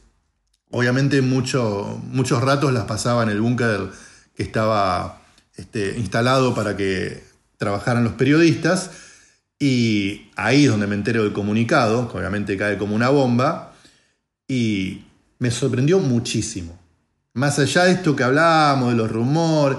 [0.69, 3.89] obviamente mucho- muchos ratos las pasaba en el búnker
[4.35, 5.21] que estaba
[5.55, 7.23] este, instalado para que
[7.55, 8.89] trabajaran los periodistas.
[9.59, 13.73] Y ahí es donde me entero del comunicado, que obviamente cae como una bomba.
[14.47, 15.05] Y
[15.39, 16.77] me sorprendió muchísimo.
[17.33, 19.77] Más allá de esto que hablábamos, de los rumores,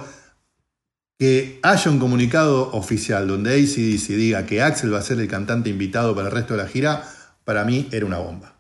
[1.19, 5.69] que haya un comunicado oficial donde ACDC diga que Axel va a ser el cantante
[5.69, 7.03] invitado para el resto de la gira,
[7.45, 8.55] para mí era una bomba.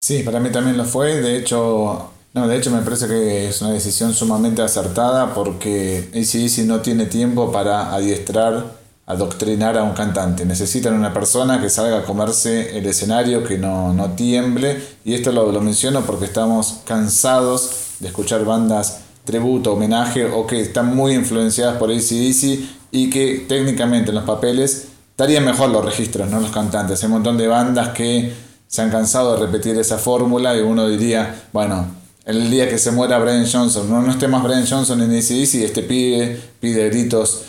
[0.00, 1.20] Sí, para mí también lo fue.
[1.20, 6.66] De hecho, no, de hecho me parece que es una decisión sumamente acertada porque ACDC
[6.66, 8.75] no tiene tiempo para adiestrar,
[9.06, 10.44] adoctrinar a un cantante.
[10.44, 14.82] Necesitan una persona que salga a comerse el escenario, que no, no tiemble.
[15.04, 20.60] Y esto lo, lo menciono porque estamos cansados de escuchar bandas tributo, homenaje o que
[20.60, 22.60] están muy influenciadas por ACDC
[22.92, 27.02] y que técnicamente en los papeles estarían mejor los registros, no los cantantes.
[27.02, 28.32] Hay un montón de bandas que
[28.68, 31.86] se han cansado de repetir esa fórmula y uno diría, bueno,
[32.24, 35.54] el día que se muera Brian Johnson, no, no esté más Brian Johnson en ACDC
[35.62, 37.42] este pibe pide gritos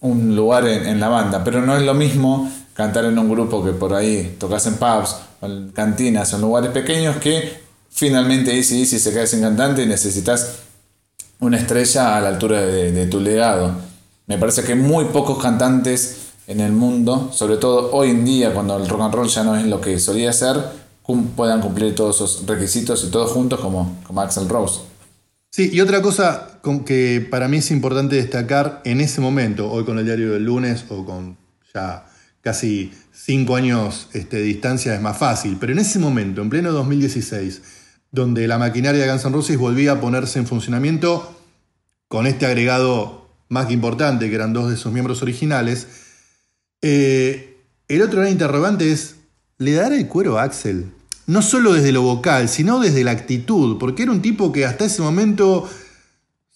[0.00, 3.64] un lugar en, en la banda, pero no es lo mismo cantar en un grupo
[3.64, 9.12] que por ahí tocas en pubs, en cantinas, en lugares pequeños que finalmente ACDC se
[9.12, 10.60] queda sin cantante y necesitas
[11.40, 13.72] una estrella a la altura de, de tu legado.
[14.26, 18.76] Me parece que muy pocos cantantes en el mundo, sobre todo hoy en día cuando
[18.76, 20.56] el rock and roll ya no es lo que solía ser,
[21.36, 24.80] puedan cumplir todos esos requisitos y todos juntos como, como Axel Rose.
[25.50, 26.47] Sí, y otra cosa
[26.84, 30.84] que para mí es importante destacar en ese momento, hoy con el diario del lunes
[30.88, 31.36] o con
[31.74, 32.06] ya
[32.40, 36.72] casi cinco años este, de distancia es más fácil, pero en ese momento, en pleno
[36.72, 37.62] 2016,
[38.10, 41.36] donde la maquinaria de Guns N' Roses volvía a ponerse en funcionamiento
[42.08, 45.86] con este agregado más que importante, que eran dos de sus miembros originales,
[46.82, 47.56] eh,
[47.88, 49.16] el otro gran interrogante es,
[49.58, 50.86] ¿le dará el cuero a Axel?
[51.26, 54.84] No solo desde lo vocal, sino desde la actitud, porque era un tipo que hasta
[54.84, 55.68] ese momento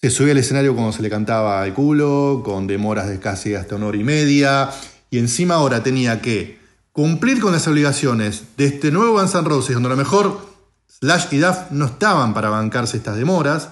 [0.02, 3.76] se subía al escenario cuando se le cantaba el culo, con demoras de casi hasta
[3.76, 4.70] una hora y media,
[5.10, 6.58] y encima ahora tenía que
[6.90, 10.46] cumplir con las obligaciones de este nuevo Guns N' Roses, donde a lo mejor
[10.88, 13.68] Slash y Duff no estaban para bancarse estas demoras,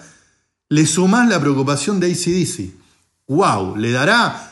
[0.68, 2.74] le sumás la preocupación de ACDC.
[3.26, 3.76] ¡Wow!
[3.76, 4.50] Le dará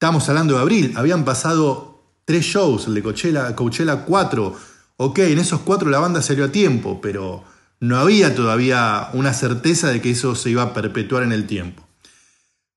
[0.00, 4.56] Estamos hablando de abril, habían pasado tres shows, el de Coachella, Coachella 4.
[4.96, 7.44] Ok, en esos cuatro la banda salió a tiempo, pero
[7.80, 11.82] no había todavía una certeza de que eso se iba a perpetuar en el tiempo.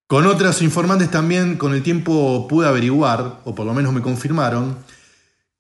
[0.08, 4.78] Con otros informantes también con el tiempo pude averiguar, o por lo menos me confirmaron,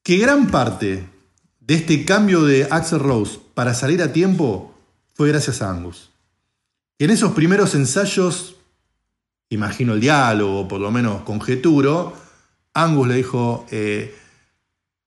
[0.04, 1.08] que gran parte
[1.60, 4.74] de este cambio de Axel Rose para salir a tiempo
[5.14, 6.10] fue gracias a Angus.
[7.00, 8.56] En esos primeros ensayos
[9.50, 12.14] imagino el diálogo, por lo menos conjeturo,
[12.74, 14.16] Angus le dijo eh,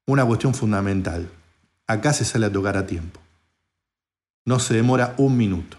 [0.06, 1.28] una cuestión fundamental.
[1.86, 3.20] Acá se sale a tocar a tiempo.
[4.46, 5.76] No se demora un minuto.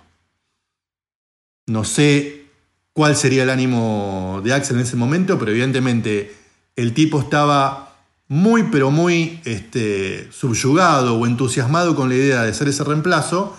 [1.65, 2.45] No sé
[2.93, 6.36] cuál sería el ánimo de Axel en ese momento, pero evidentemente
[6.75, 7.95] el tipo estaba
[8.27, 13.58] muy, pero muy este, subyugado o entusiasmado con la idea de hacer ese reemplazo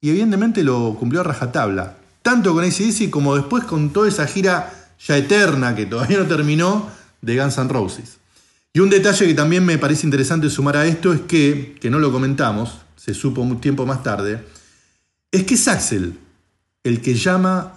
[0.00, 4.74] y evidentemente lo cumplió a rajatabla tanto con ACDC como después con toda esa gira
[4.98, 6.90] ya eterna que todavía no terminó
[7.22, 8.16] de Guns N' Roses.
[8.72, 12.00] Y un detalle que también me parece interesante sumar a esto es que, que no
[12.00, 14.44] lo comentamos, se supo un tiempo más tarde,
[15.30, 16.18] es que es Axel
[16.82, 17.74] el que llama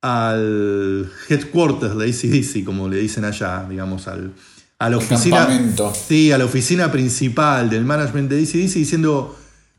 [0.00, 4.32] al headquarters de ACDC, como le dicen allá, digamos, al,
[4.78, 5.48] a la oficina.
[5.92, 9.36] Sí, a la oficina principal del management de ACDC diciendo,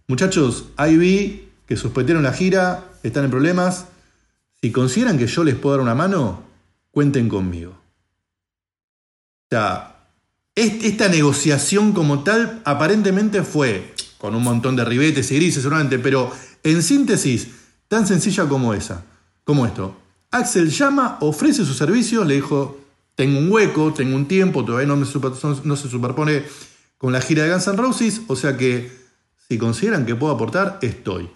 [0.07, 3.85] muchachos, ahí vi que suspendieron la gira, están en problemas,
[4.61, 6.43] si consideran que yo les puedo dar una mano,
[6.91, 7.71] cuenten conmigo.
[7.71, 9.95] O sea,
[10.53, 13.93] esta negociación como tal aparentemente fue
[14.25, 16.31] con un montón de ribetes y grises seguramente, pero
[16.63, 17.47] en síntesis,
[17.87, 19.03] tan sencilla como esa,
[19.43, 19.95] como esto.
[20.31, 22.79] Axel llama, ofrece sus servicios, le dijo,
[23.15, 26.43] tengo un hueco, tengo un tiempo, todavía no, se superpone
[26.97, 28.91] con la gira de Guns N' Roses, o sea que
[29.47, 31.29] si consideran que puedo aportar, estoy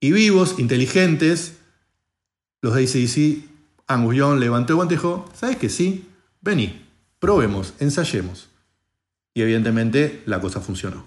[0.00, 1.54] y vivos, inteligentes,
[2.60, 3.48] los de ACDC,
[3.86, 6.06] Angus Young levantó el guante y dijo, ¿sabes que sí?
[6.40, 6.86] Vení,
[7.18, 8.48] probemos, ensayemos.
[9.34, 11.04] Y evidentemente la cosa funcionó.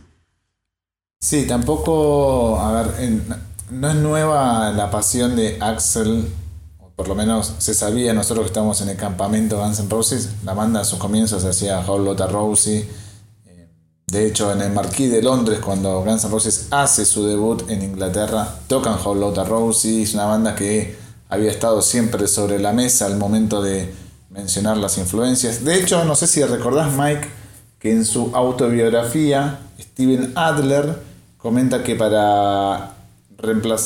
[1.24, 3.12] Sí, tampoco, a ver,
[3.70, 6.28] no es nueva la pasión de Axel,
[6.96, 10.56] por lo menos se sabía nosotros que estamos en el campamento Guns N' Roses, la
[10.56, 12.90] banda a sus comienzos hacía How Lotta Rosie,
[14.08, 17.84] de hecho, en el Marquis de Londres, cuando Guns N' Roses hace su debut en
[17.84, 20.98] Inglaterra, tocan How Lotta Rosie, es una banda que
[21.30, 23.94] había estado siempre sobre la mesa al momento de
[24.32, 25.64] mencionar las influencias.
[25.64, 27.28] De hecho, no sé si recordás, Mike,
[27.78, 31.11] que en su autobiografía, Steven Adler
[31.42, 32.96] comenta que para,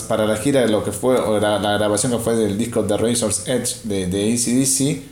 [0.08, 2.98] para la gira de lo que fue, o la, grabación que fue del disco The
[2.98, 5.04] Razor's Edge de, de ACDC,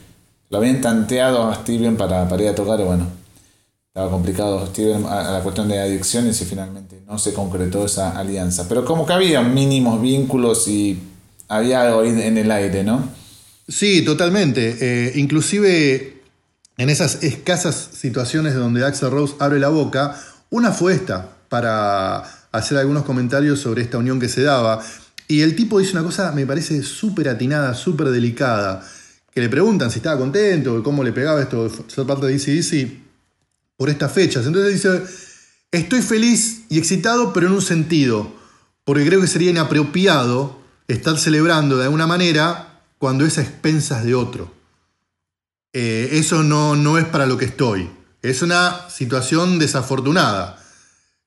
[0.50, 3.08] lo habían tanteado a Steven para, para ir a tocar, bueno,
[3.88, 8.68] estaba complicado Steven a, la cuestión de adicciones y finalmente no se concretó esa alianza.
[8.68, 11.00] Pero como que había mínimos vínculos y
[11.48, 13.08] había algo en el aire, ¿no?
[13.68, 14.78] Sí, totalmente.
[14.82, 16.22] Eh, inclusive
[16.78, 22.80] en esas escasas situaciones donde Axel Rose abre la boca, una fue esta, para hacer
[22.80, 24.84] algunos comentarios sobre esta unión que se daba.
[25.28, 28.84] Y el tipo dice una cosa, me parece súper atinada, súper delicada,
[29.32, 33.02] que le preguntan si estaba contento, cómo le pegaba esto, ser parte de DC
[33.78, 34.48] por estas fechas.
[34.48, 35.04] Entonces dice,
[35.72, 38.34] estoy feliz y excitado, pero en un sentido,
[38.84, 44.16] porque creo que sería inapropiado estar celebrando de alguna manera cuando es a expensas de
[44.16, 44.52] otro.
[45.72, 47.92] Eh, eso no, no es para lo que estoy.
[48.24, 50.63] Es una situación desafortunada.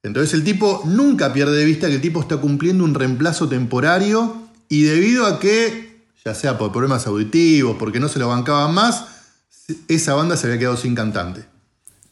[0.07, 4.37] Entonces el tipo nunca pierde de vista que el tipo está cumpliendo un reemplazo temporario
[4.69, 9.05] y debido a que, ya sea por problemas auditivos, porque no se lo bancaban más,
[9.89, 11.47] esa banda se había quedado sin cantante.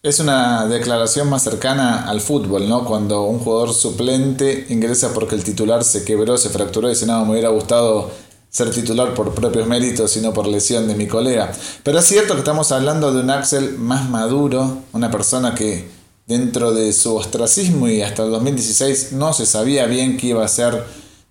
[0.03, 2.85] Es una declaración más cercana al fútbol, ¿no?
[2.85, 7.25] Cuando un jugador suplente ingresa porque el titular se quebró, se fracturó y dice, no,
[7.25, 8.11] me hubiera gustado
[8.51, 11.53] ser titular por propios méritos, sino por lesión de mi colega.
[11.85, 15.94] Pero es cierto que estamos hablando de un Axel más maduro, una persona que
[16.27, 20.49] dentro de su ostracismo y hasta el 2016 no se sabía bien qué iba a
[20.49, 20.85] ser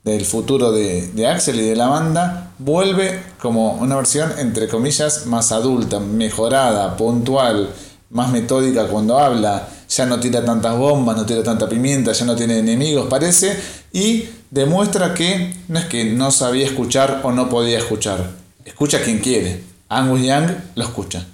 [0.03, 5.25] del futuro de, de, Axel y de la banda, vuelve como una versión entre comillas
[5.27, 7.69] más adulta, mejorada, puntual,
[8.09, 12.35] más metódica cuando habla, ya no tira tantas bombas, no tira tanta pimienta, ya no
[12.35, 13.57] tiene enemigos, parece,
[13.91, 18.31] y demuestra que no es que no sabía escuchar o no podía escuchar,
[18.65, 19.63] escucha quien quiere.
[19.87, 21.27] Angus Young lo escucha.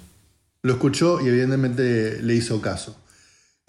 [0.62, 2.94] Lo escuchó y evidentemente le hizo caso.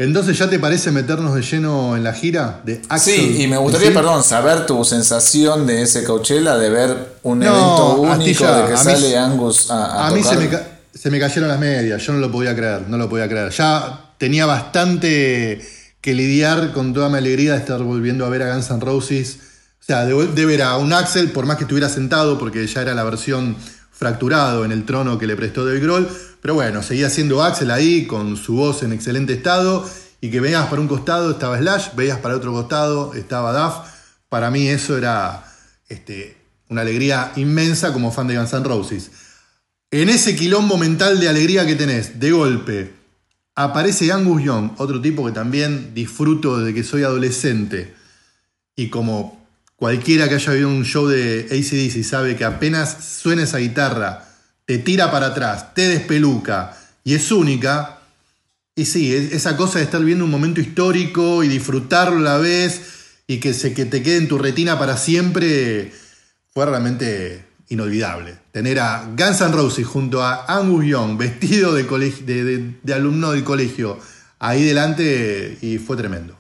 [0.04, 3.14] Entonces, ¿ya te parece meternos de lleno en la gira de Axel?
[3.14, 7.96] Sí, y me gustaría, perdón, saber tu sensación de ese Coachella, de ver un evento
[8.02, 10.50] único de que sale Angus a, a, a mí se me,
[10.94, 13.52] se me cayeron las medias, yo no lo podía creer, no lo podía creer.
[13.52, 15.62] Ya tenía bastante
[16.02, 19.38] que lidiar con toda mi alegría de estar volviendo a ver a Guns N' Roses.
[19.80, 22.94] O sea, de, ver a un Axel, por más que estuviera sentado, porque ya era
[22.94, 23.56] la versión
[24.02, 26.10] fracturado en el trono que le prestó Dave Grohl.
[26.42, 29.88] Pero bueno, seguía siendo Axel ahí, con su voz en excelente estado.
[30.22, 33.88] Y que veías para un costado estaba Slash, veías para otro costado estaba Duff.
[34.28, 35.46] Para mí eso era
[35.88, 36.36] este,
[36.70, 39.02] una alegría inmensa como fan de Guns N'.
[39.92, 42.94] En ese quilombo mental de alegría que tenés, de golpe,
[43.54, 47.94] aparece Angus Young, otro tipo que también disfruto desde que soy adolescente.
[48.76, 49.41] Y como
[49.82, 54.24] cualquiera que haya visto un show de ACDC sabe que apenas suena esa guitarra,
[54.64, 57.98] te tira para atrás, te despeluca y es única.
[58.76, 62.80] Y sí, esa cosa de estar viendo un momento histórico y disfrutarlo a la vez
[63.26, 65.92] y que, se, que te quede en tu retina para siempre
[66.54, 68.36] fue realmente inolvidable.
[68.52, 73.98] Tener a Guns N' Roses junto a Angus Young, vestido de, de, alumno del colegio,
[74.38, 76.38] ahí delante y fue tremendo.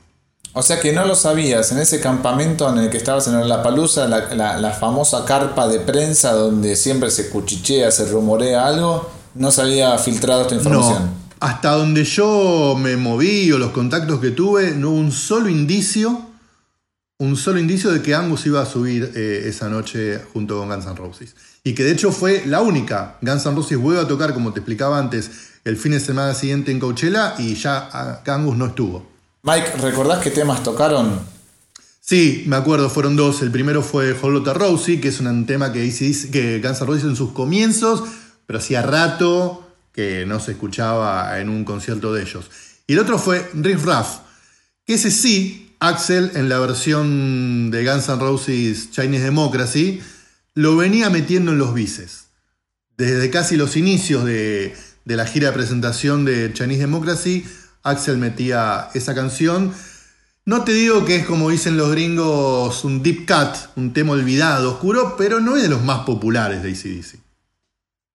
[0.54, 3.64] O sea que no lo sabías, en ese campamento en el que estabas en La
[3.64, 9.50] Palusa, la, la, famosa carpa de prensa donde siempre se cuchichea, se rumorea algo, no
[9.52, 11.06] se había filtrado esta información.
[11.06, 15.48] No, hasta donde yo me moví o los contactos que tuve, no hubo un solo
[15.48, 16.32] indicio
[17.22, 20.88] un solo indicio de que Angus iba a subir eh, esa noche junto con Guns
[20.88, 21.36] N' Roses.
[21.64, 23.18] Y que de hecho fue la única.
[23.22, 25.30] Guns N' Roses vuelve a tocar, como te explicaba antes,
[25.64, 29.11] el fin de semana siguiente en Coachella y ya ah, Angus no estuvo.
[29.44, 31.20] Mike, ¿recordás qué temas tocaron?
[32.00, 33.42] Sí, me acuerdo, fueron dos.
[33.42, 35.90] El primero fue Holota Rosie, que es un tema que,
[36.32, 38.04] que Guns N' Roses en sus comienzos,
[38.46, 42.50] pero hacía rato que no se escuchaba en un concierto de ellos.
[42.88, 44.20] Y el otro fue Riff Raff,
[44.86, 50.02] que ese sí Axel en la versión de Guns N' Roses Chinese Democracy
[50.54, 52.26] lo venía metiendo en los bices.
[52.98, 54.76] Desde casi los inicios de,
[55.06, 57.46] la gira de presentación de Chinese Democracy,
[57.84, 59.74] Axel metía esa canción.
[60.46, 64.72] No te digo que es como dicen los gringos un deep cut, un tema olvidado,
[64.72, 67.20] oscuro, pero no es de los más populares de ACDC.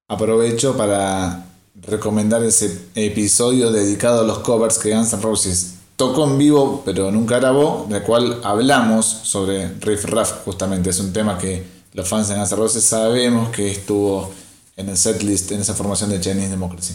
[0.09, 1.46] Aprovecho para
[1.83, 7.11] recomendar ese episodio dedicado a los covers que Guns N' Roses tocó en vivo, pero
[7.11, 10.90] nunca grabó, de cual hablamos sobre Riff Raff, justamente.
[10.90, 14.33] Es un tema que los fans de Guns Roses sabemos que estuvo
[14.76, 16.94] en el setlist, en esa formación de Chinese Democracy.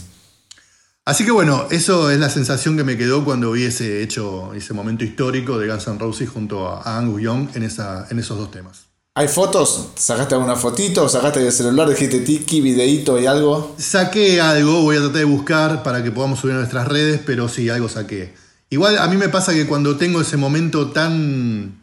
[1.04, 4.72] Así que bueno, eso es la sensación que me quedó cuando vi ese hecho, ese
[4.72, 8.52] momento histórico de Guns N' Roses junto a Angus Young en, esa, en esos dos
[8.52, 8.86] temas.
[9.14, 9.88] ¿Hay fotos?
[9.96, 11.08] ¿Sacaste alguna fotito?
[11.08, 11.88] ¿Sacaste del celular?
[11.88, 13.74] ¿Dijiste tiki, videíto y algo?
[13.78, 17.48] Saqué algo, voy a tratar de buscar para que podamos subir a nuestras redes, pero
[17.48, 18.32] sí, algo saqué.
[18.70, 21.78] Igual a mí me pasa que cuando tengo ese momento tan,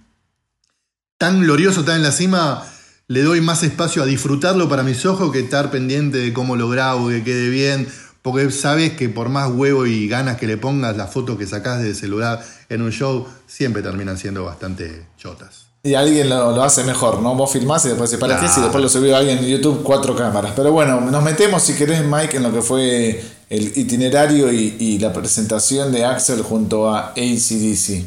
[1.20, 2.66] tan glorioso, tan en la cima,
[3.08, 6.70] le doy más espacio a disfrutarlo para mis ojos que estar pendiente de cómo lo
[6.70, 7.88] grabo, que quede bien.
[8.22, 11.82] Porque sabes que por más huevo y ganas que le pongas, las fotos que sacás
[11.82, 15.70] del celular en un show siempre terminan siendo bastante chotas.
[15.82, 17.36] Y alguien lo, hace mejor, ¿no?
[17.36, 20.14] Vos filmás y después se para qué si después lo subió alguien en YouTube cuatro
[20.14, 20.52] cámaras.
[20.54, 25.14] Pero bueno, nos metemos si querés, Mike, en lo que fue el itinerario y, la
[25.14, 28.04] presentación de Axel junto a ACDC.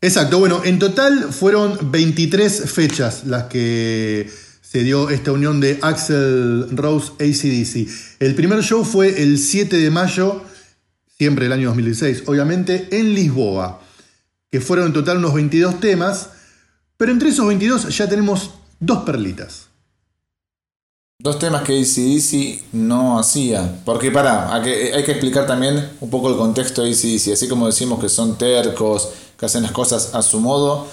[0.00, 4.30] Exacto, bueno, en total fueron 23 fechas las que
[4.70, 7.88] se dio esta unión de Axel Rose ACDC.
[8.20, 10.42] El primer show fue el 7 de mayo,
[11.16, 13.80] siempre el año 2016, obviamente, en Lisboa,
[14.50, 16.30] que fueron en total unos 22 temas,
[16.98, 19.68] pero entre esos 22 ya tenemos dos perlitas.
[21.18, 23.80] Dos temas que ACDC no hacía.
[23.86, 27.32] Porque hay que, hay que explicar también un poco el contexto de ACDC.
[27.32, 29.08] Así como decimos que son tercos,
[29.38, 30.86] que hacen las cosas a su modo.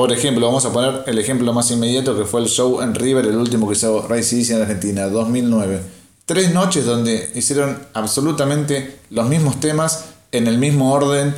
[0.00, 3.26] Por ejemplo, vamos a poner el ejemplo más inmediato que fue el show en River,
[3.26, 5.78] el último que hizo ACDC en Argentina, 2009.
[6.24, 11.34] Tres noches donde hicieron absolutamente los mismos temas en el mismo orden.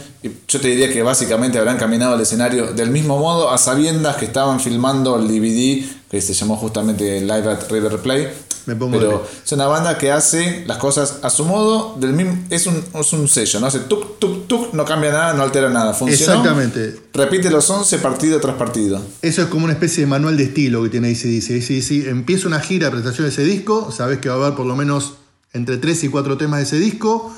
[0.47, 4.27] Yo te diría que básicamente habrán caminado al escenario del mismo modo, a sabiendas que
[4.27, 8.29] estaban filmando el DVD que se llamó justamente Live at River Play.
[8.67, 9.29] Me pongo Pero de pie.
[9.45, 13.13] es una banda que hace las cosas a su modo, del mismo, es, un, es
[13.13, 13.67] un sello, ¿no?
[13.67, 15.95] Hace tuk, tuk, tuk, no cambia nada, no altera nada.
[15.95, 16.35] Funcionó.
[16.35, 17.01] Exactamente.
[17.13, 19.03] Repite los 11 partido tras partido.
[19.21, 21.63] Eso es como una especie de manual de estilo que tiene ACDC.
[21.63, 24.67] ACDC empieza una gira de presentación de ese disco, sabes que va a haber por
[24.67, 25.15] lo menos
[25.53, 27.35] entre 3 y 4 temas de ese disco,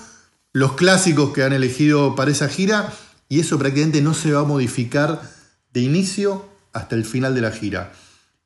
[0.53, 2.93] los clásicos que han elegido para esa gira,
[3.29, 5.23] y eso prácticamente no se va a modificar
[5.73, 7.93] de inicio hasta el final de la gira.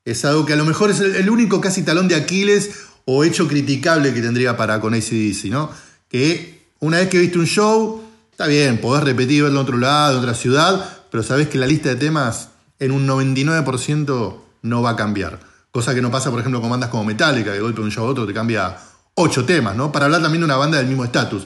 [0.05, 2.71] Es algo que a lo mejor es el, único casi talón de Aquiles
[3.05, 5.69] o hecho criticable que tendría para con ACDC, ¿no?
[6.07, 10.13] Que una vez que viste un show, está bien, podés repetir, verlo en otro lado,
[10.13, 14.91] en otra ciudad, pero sabés que la lista de temas en un 99% no va
[14.91, 15.39] a cambiar.
[15.71, 18.05] Cosa que no pasa, por ejemplo, con bandas como Metallica, que de golpe un show
[18.05, 18.77] a otro te cambia
[19.15, 19.91] 8 temas, ¿no?
[19.91, 21.45] Para hablar también de una banda del mismo estatus.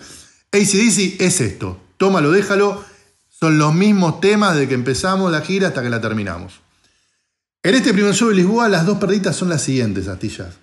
[0.51, 2.83] ACDC es esto, tómalo, déjalo,
[3.29, 6.62] son los mismos temas de que empezamos la gira hasta que la terminamos.
[7.65, 10.55] En este primer show de Lisboa, las dos perditas son las siguientes, Astillas.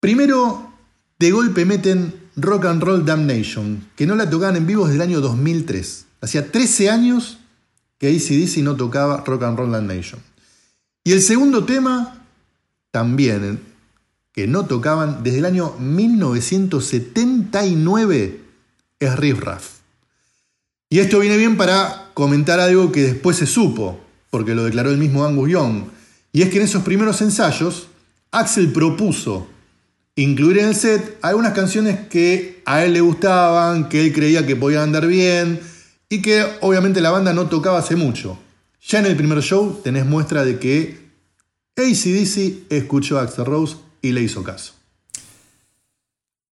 [0.00, 0.72] Primero,
[1.16, 5.02] de golpe meten Rock and Roll Damnation, que no la tocaban en vivo desde el
[5.02, 6.06] año 2003.
[6.20, 7.38] Hacía 13 años
[7.98, 10.20] que ACDC no tocaba Rock and Roll Damnation.
[11.04, 12.26] Y el segundo tema,
[12.90, 13.60] también,
[14.32, 18.40] que no tocaban desde el año 1979,
[18.98, 19.76] es Riff Raff.
[20.90, 24.00] Y esto viene bien para comentar algo que después se supo,
[24.30, 25.84] porque lo declaró el mismo Angus Young.
[26.32, 27.88] Y es que en esos primeros ensayos,
[28.30, 29.48] Axel propuso
[30.16, 34.56] incluir en el set algunas canciones que a él le gustaban, que él creía que
[34.56, 35.60] podían andar bien
[36.08, 38.38] y que obviamente la banda no tocaba hace mucho.
[38.86, 41.06] Ya en el primer show tenés muestra de que
[41.76, 44.75] ACDC escuchó a Axel Rose y le hizo caso.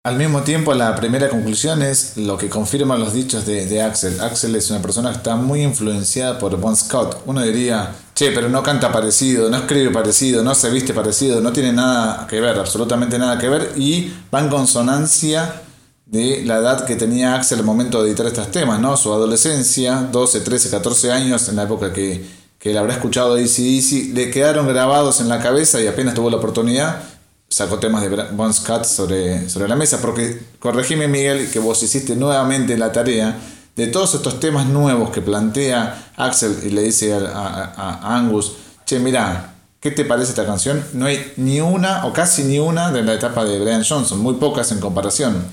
[0.05, 4.21] Al mismo tiempo, la primera conclusión es lo que confirman los dichos de, Axel.
[4.21, 7.23] Axel es una persona que está muy influenciada por Bon Scott.
[7.25, 11.53] Uno diría, che, pero no canta parecido, no escribe parecido, no se viste parecido, no
[11.53, 15.63] tiene nada que ver, absolutamente nada que ver, y va en consonancia
[16.07, 18.97] de la edad que tenía Axel al momento de editar estos temas, ¿no?
[18.97, 22.27] Su adolescencia, 12, 13, 14 años, en la época que,
[22.59, 26.39] que él habrá escuchado ACDC, le quedaron grabados en la cabeza y apenas tuvo la
[26.39, 27.05] oportunidad,
[27.53, 32.17] sacó temas de Bon Scott sobre, sobre la mesa, porque corregime Miguel que vos hiciste
[32.17, 33.39] nuevamente la tarea
[33.77, 38.53] de todos estos temas nuevos que plantea Axel y le dice a, a- a Angus,
[38.87, 40.83] che, mira, ¿qué te parece esta canción?
[40.95, 44.35] No hay ni una o casi ni una de la etapa de Brian Johnson, muy
[44.35, 45.45] pocas en comparación.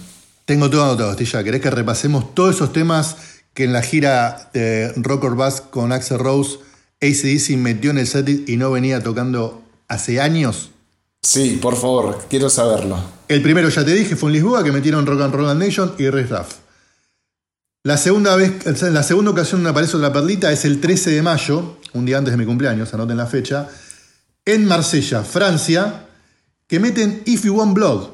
[0.45, 1.43] Tengo todo anotado, Astilla.
[1.43, 3.16] ¿Querés que repasemos todos esos temas
[3.54, 6.58] que en la gira de Rock or Bust con Axel Rose
[7.02, 10.72] ACDC metió en el set y no venía tocando hace años?
[11.22, 12.98] Sí, por favor, quiero saberlo.
[13.28, 16.10] El primero, ya te dije, fue en Lisboa, que metieron Rock and Roll Nation y
[16.10, 16.56] Riff Raff.
[17.84, 21.78] La segunda, vez, la segunda ocasión donde aparece la perlita es el 13 de mayo,
[21.94, 23.68] un día antes de mi cumpleaños, anoten la fecha,
[24.46, 26.06] en Marsella, Francia,
[26.68, 28.10] que meten If You Want Blood.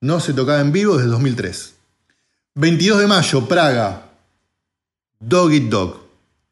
[0.00, 1.74] No se tocaba en vivo desde 2003.
[2.54, 4.08] 22 de mayo, Praga,
[5.20, 5.96] Dog Eat Dog.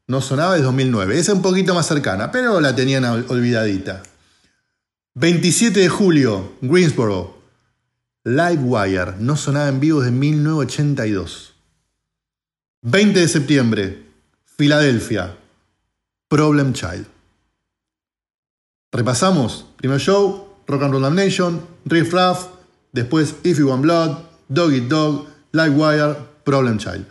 [0.07, 1.19] No sonaba desde 2009.
[1.19, 4.03] Esa es un poquito más cercana, pero la tenían ol- olvidadita.
[5.15, 7.39] 27 de julio, Greensboro.
[8.25, 9.15] Livewire.
[9.19, 11.55] No sonaba en vivo desde 1982.
[12.83, 14.07] 20 de septiembre,
[14.57, 15.37] Filadelfia.
[16.29, 17.07] Problem Child.
[18.93, 19.67] Repasamos.
[19.77, 22.47] Primer show, Rock and Roll Damnation, Riff Raff,
[22.93, 27.07] después If You Want Blood, Dog Eat Dog, Livewire, Problem Child.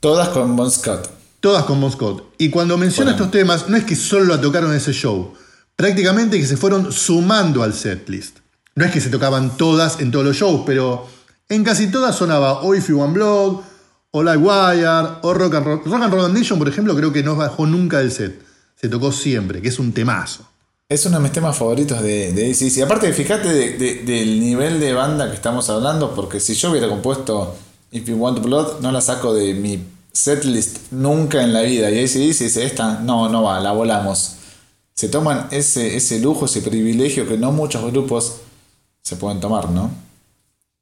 [0.00, 1.08] Todas con Bon Scott.
[1.40, 2.24] Todas con Bon Scott.
[2.38, 3.24] Y cuando menciona Bueno.
[3.24, 5.34] estos temas, no es que solo la tocaron en ese show.
[5.80, 8.36] Prácticamente que se fueron sumando al setlist.
[8.74, 11.06] No es que se tocaban todas en todos los shows, pero
[11.48, 13.56] en casi todas sonaba o If You Want Blood,
[14.10, 14.86] o Livewire,
[15.22, 15.80] o Rock and Roll.
[15.86, 18.42] Rock and Roll Nation, por ejemplo, creo que no bajó nunca del set.
[18.78, 20.44] Se tocó siempre, que es un temazo.
[20.86, 22.82] Es uno de mis temas favoritos de, de ACDC.
[22.84, 27.56] Aparte, fíjate de- del nivel de banda que estamos hablando, porque si yo hubiera compuesto
[27.90, 31.90] If You Want Blood, no la saco de mi setlist nunca en la vida.
[31.90, 34.34] Y ACDC dice, esta no, no va, la volamos.
[35.00, 38.40] Se toman ese, ese lujo, ese privilegio que no muchos grupos
[39.00, 39.90] se pueden tomar, ¿no?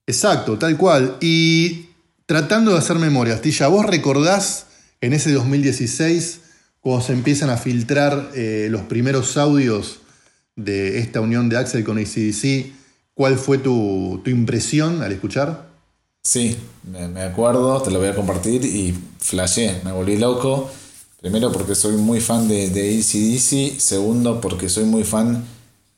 [0.08, 1.18] Exacto, tal cual.
[1.20, 1.90] Y
[2.26, 4.66] tratando de hacer memoria, Astilla, ¿vos recordás
[5.00, 6.40] en ese 2016
[6.80, 10.00] cuando se empiezan a filtrar eh, los primeros audios
[10.56, 12.72] de esta unión de Axel con ACDC?
[13.14, 15.68] ¿Cuál fue tu, tu impresión al escuchar?
[16.24, 16.56] Sí,
[16.90, 20.72] me, acuerdo, te lo voy a compartir y flashé, me volví loco.
[21.20, 25.44] Primero porque soy muy fan de, de ACDC, segundo porque soy muy fan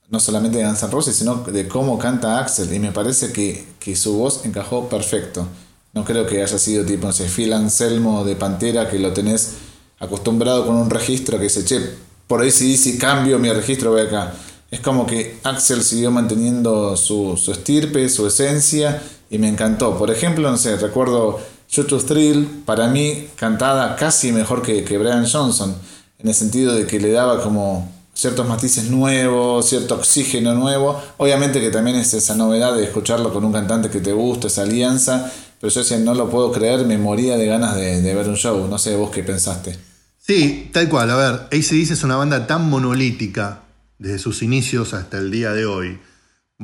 [0.09, 3.65] no solamente de Guns N' Roses, sino de cómo canta Axel y me parece que,
[3.79, 5.47] que su voz encajó perfecto.
[5.93, 9.57] No creo que haya sido tipo, no sé, Phil Anselmo de Pantera que lo tenés
[9.99, 11.81] acostumbrado con un registro que dice, che,
[12.27, 14.33] por ACDC cambio mi registro, voy acá.
[14.71, 19.97] Es como que Axel siguió manteniendo su, su estirpe, su esencia, y me encantó.
[19.97, 21.41] Por ejemplo, no sé, recuerdo
[21.75, 25.75] To Thrill, para mí cantada casi mejor que, que Brian Johnson,
[26.19, 31.01] en el sentido de que le daba como ciertos matices nuevos, cierto oxígeno nuevo.
[31.17, 34.63] Obviamente que también es esa novedad de escucharlo con un cantante que te gusta, esa
[34.63, 35.33] alianza.
[35.61, 38.67] Pero yo decía, no lo puedo creer, me moría de ganas de, ver un show.
[38.69, 39.79] No sé vos qué pensaste.
[40.19, 41.11] Sí, tal cual.
[41.11, 43.63] A ver, ACDC es una banda tan monolítica
[43.99, 45.99] desde sus inicios hasta el día de hoy.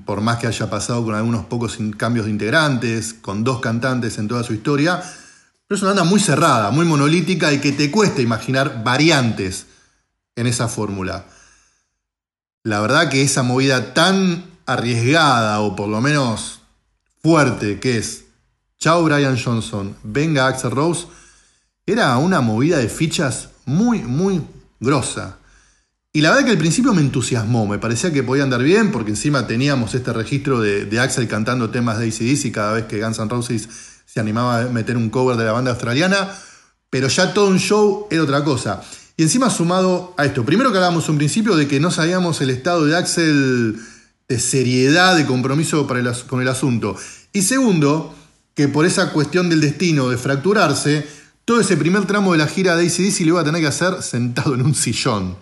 [0.05, 4.29] Por más que haya pasado con algunos pocos cambios de integrantes, con dos cantantes en
[4.29, 5.03] toda su historia,
[5.67, 9.67] pero es una banda muy cerrada, muy monolítica y que te cuesta imaginar variantes
[10.37, 11.25] en esa fórmula
[12.67, 16.63] la verdad que esa movida tan arriesgada o por lo menos
[17.23, 18.25] fuerte que es
[18.77, 21.07] Chao Brian Johnson, venga Axel Rose,
[21.87, 24.43] era una movida de fichas muy, muy
[24.81, 25.39] grosa.
[26.17, 29.11] Y la verdad que al principio me entusiasmó, me parecía que podía andar bien, porque
[29.11, 33.29] encima teníamos este registro de, Axel cantando temas de ACDC cada vez que Guns N'
[33.29, 33.69] Roses
[34.07, 36.33] se animaba a meter un cover de la banda australiana,
[36.89, 38.81] pero ya todo un show era otra cosa.
[39.19, 42.49] Y encima sumado a esto, primero que hablábamos un principio de que no sabíamos el
[42.49, 43.77] estado de Axel
[44.27, 46.97] de seriedad, de compromiso para con el asunto.
[47.35, 48.15] Y segundo,
[48.55, 51.07] que por esa cuestión del destino de fracturarse,
[51.45, 54.03] todo ese primer tramo de la gira de ACDC lo iba a tener que hacer
[54.03, 55.37] sentado en un sillón.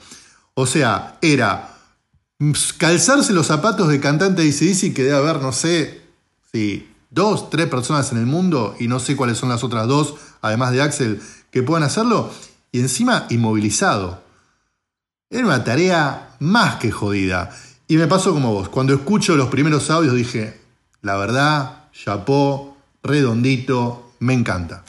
[0.54, 1.70] O sea, era
[2.78, 6.02] calzarse los zapatos de cantante de ACDC que debe haber, no sé,
[6.52, 10.14] si dos, tres personas en el mundo, y no sé cuáles son las otras dos,
[10.42, 12.30] además de Axel, que puedan hacerlo,
[12.72, 14.22] y encima inmovilizado.
[15.30, 17.50] Era una tarea más que jodida.
[17.86, 18.68] Y me pasó como vos.
[18.68, 20.60] Cuando escucho los primeros audios dije,
[21.02, 24.84] la verdad, chapó, redondito, me encanta.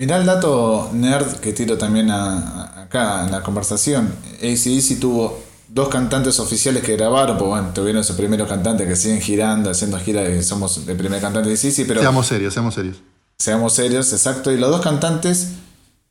[0.00, 4.10] Mirá el dato nerd que tiro también acá en la conversación.
[4.38, 9.20] ACDC tuvo dos cantantes oficiales que grabaron, pues bueno, tuvieron esos primeros cantantes que siguen
[9.20, 12.00] girando, haciendo gira, y somos el primer cantante de ACDC, pero...
[12.00, 12.96] Seamos serios, seamos serios.
[13.36, 14.50] Seamos serios, exacto.
[14.50, 15.48] Y los dos cantantes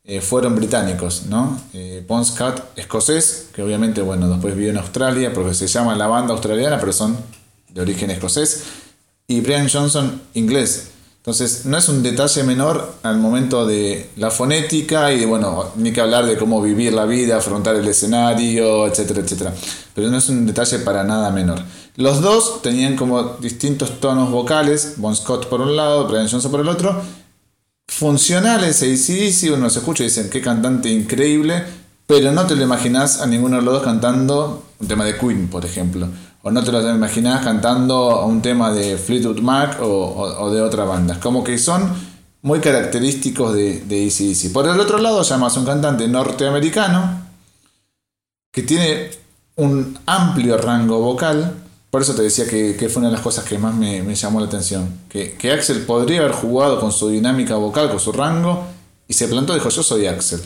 [0.03, 1.59] eh, fueron británicos, ¿no?
[1.73, 6.05] Eh, Bon Scott, escocés, que obviamente, bueno, después vivió en Australia, porque se llama la
[6.05, 7.17] banda australiana, pero son
[7.69, 8.65] de origen escocés,
[9.27, 10.91] y Brian Johnson, inglés.
[11.19, 15.99] Entonces, no es un detalle menor al momento de la fonética y, bueno, ni que
[15.99, 19.53] hablar de cómo vivir la vida, afrontar el escenario, etcétera, etcétera.
[19.93, 21.61] Pero no es un detalle para nada menor.
[21.97, 26.61] Los dos tenían como distintos tonos vocales, Bon Scott por un lado, Brian Johnson por
[26.61, 27.01] el otro,
[27.89, 31.61] funcionales ACDC, uno se escucha y dicen qué cantante increíble,
[32.07, 35.49] pero no te lo imaginas a ninguno de los dos cantando un tema de Queen,
[35.49, 36.07] por ejemplo.
[36.41, 41.19] O no te lo imaginas cantando un tema de Fleetwood Mac o, de otra banda.
[41.19, 41.93] Como que son
[42.41, 44.53] muy característicos de, de ACDC.
[44.53, 47.27] Por el otro lado, llamas a un cantante norteamericano
[48.51, 49.11] que tiene
[49.55, 51.55] un amplio rango vocal
[51.89, 54.45] por eso te decía que, fue una de las cosas que más me, llamó la
[54.45, 54.99] atención.
[55.09, 58.67] Que, Axel podría haber jugado con su dinámica vocal, con su rango,
[59.07, 60.41] y se plantó dijo, yo soy Axel.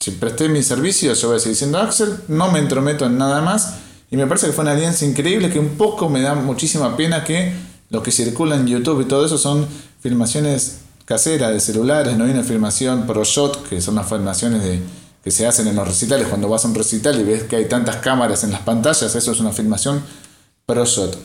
[0.00, 3.42] Si presté mi servicio, yo voy a seguir siendo Axel, no me entrometo en nada
[3.42, 3.74] más.
[4.12, 7.24] Y me parece que fue una alianza increíble que un poco me da muchísima pena
[7.24, 7.54] que
[7.88, 9.66] lo que circula en YouTube y todo eso son
[10.00, 14.82] filmaciones caseras de celulares, no hay una filmación pro shot, que son las filmaciones de,
[15.24, 16.28] que se hacen en los recitales.
[16.28, 19.32] Cuando vas a un recital y ves que hay tantas cámaras en las pantallas, eso
[19.32, 20.02] es una filmación
[20.66, 21.16] ProShot.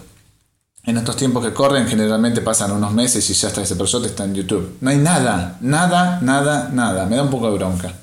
[0.86, 4.24] En estos tiempos que corren, generalmente pasan unos meses y ya está ese ProShot está
[4.24, 4.78] en YouTube.
[4.80, 7.06] No hay nada, nada, nada, nada.
[7.06, 7.94] Me da un poco de bronca.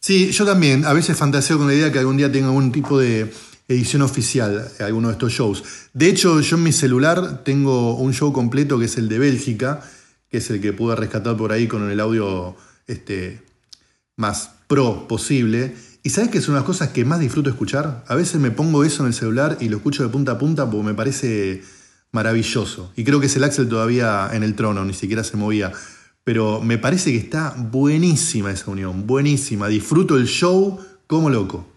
[0.00, 0.84] Sí, yo también.
[0.84, 3.32] A veces fantaseo con la idea que algún día tenga algún tipo de
[3.68, 5.64] edición oficial de alguno de estos shows.
[5.92, 9.80] De hecho, yo en mi celular tengo un show completo que es el de Bélgica,
[10.30, 12.56] que es el que pude rescatar por ahí con el audio
[12.86, 13.42] este,
[14.16, 15.74] más pro posible.
[16.02, 18.04] ¿Y sabes qué son las cosas que más disfruto escuchar?
[18.06, 20.70] A veces me pongo eso en el celular y lo escucho de punta a punta
[20.70, 21.62] porque me parece
[22.12, 22.92] maravilloso.
[22.96, 25.72] Y creo que es el Axel todavía en el trono, ni siquiera se movía.
[26.22, 29.68] Pero me parece que está buenísima esa unión, buenísima.
[29.68, 31.75] Disfruto el show como loco.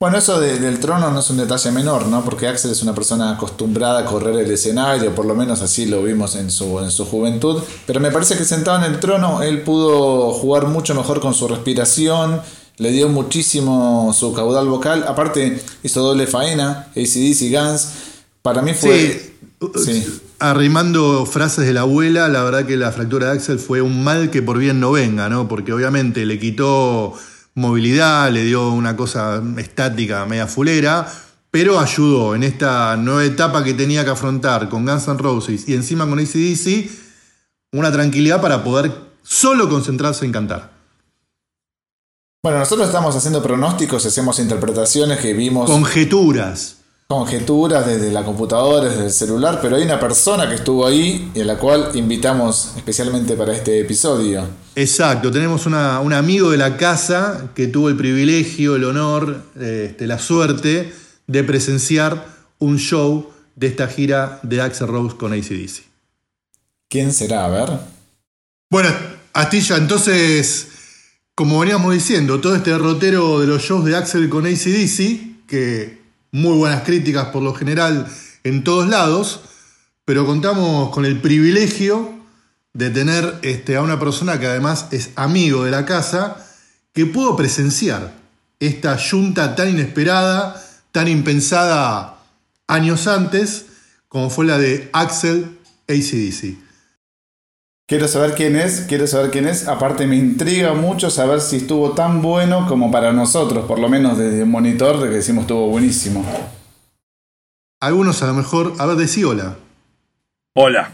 [0.00, 2.24] Bueno, eso del trono no es un detalle menor, ¿no?
[2.24, 6.04] Porque Axel es una persona acostumbrada a correr el escenario, por lo menos así lo
[6.04, 7.60] vimos en su, en su juventud.
[7.84, 11.48] Pero me parece que sentado en el trono él pudo jugar mucho mejor con su
[11.48, 12.40] respiración
[12.78, 15.04] le dio muchísimo su caudal vocal.
[15.06, 17.88] Aparte, hizo doble faena, ACDC Guns.
[18.42, 19.34] Para mí fue.
[19.84, 20.20] Sí.
[20.38, 24.30] Arrimando frases de la abuela, la verdad que la fractura de Axel fue un mal
[24.30, 25.48] que por bien no venga, ¿no?
[25.48, 27.14] Porque obviamente le quitó
[27.58, 31.06] movilidad, le dio una cosa estática, media fulera,
[31.50, 35.74] pero ayudó en esta nueva etapa que tenía que afrontar con Guns N' Roses y
[35.74, 36.90] encima con ACDC,
[37.72, 38.92] una tranquilidad para poder
[39.22, 40.70] solo concentrarse en cantar.
[42.42, 45.68] Bueno, nosotros estamos haciendo pronósticos, hacemos interpretaciones que vimos.
[45.68, 46.77] Conjeturas.
[47.10, 51.40] Conjeturas desde la computadora, desde el celular, pero hay una persona que estuvo ahí y
[51.40, 54.46] a la cual invitamos especialmente para este episodio.
[54.76, 60.06] Exacto, tenemos una- un amigo de la casa que tuvo el privilegio, el honor, este,
[60.06, 60.92] la suerte
[61.26, 62.26] de presenciar
[62.58, 65.84] un show de esta gira de Axel Rose con ACDC.
[66.90, 67.46] ¿Quién será?
[67.46, 67.70] A ver.
[68.70, 68.90] Bueno,
[69.32, 70.68] Astilla, entonces,
[71.34, 75.97] como veníamos diciendo, todo este derrotero de los shows de Axel con ACDC, que
[76.32, 78.06] muy buenas críticas por lo general
[78.44, 79.40] en todos lados,
[80.04, 82.12] pero contamos con el privilegio
[82.72, 86.36] de tener este, a una persona que además es amigo de la casa,
[86.92, 88.14] que pudo presenciar
[88.60, 90.62] esta junta tan inesperada,
[90.92, 92.18] tan impensada
[92.66, 93.66] años antes,
[94.08, 95.58] como fue la de Axel
[95.88, 96.67] ACDC.
[97.88, 99.66] Quiero saber quién es, quiero saber quién es.
[99.66, 104.18] Aparte me intriga mucho saber si estuvo tan bueno como para nosotros, por lo menos
[104.18, 106.22] desde el monitor de que decimos estuvo buenísimo.
[107.80, 109.56] Algunos a lo mejor, a ver, decí hola.
[110.54, 110.92] Hola.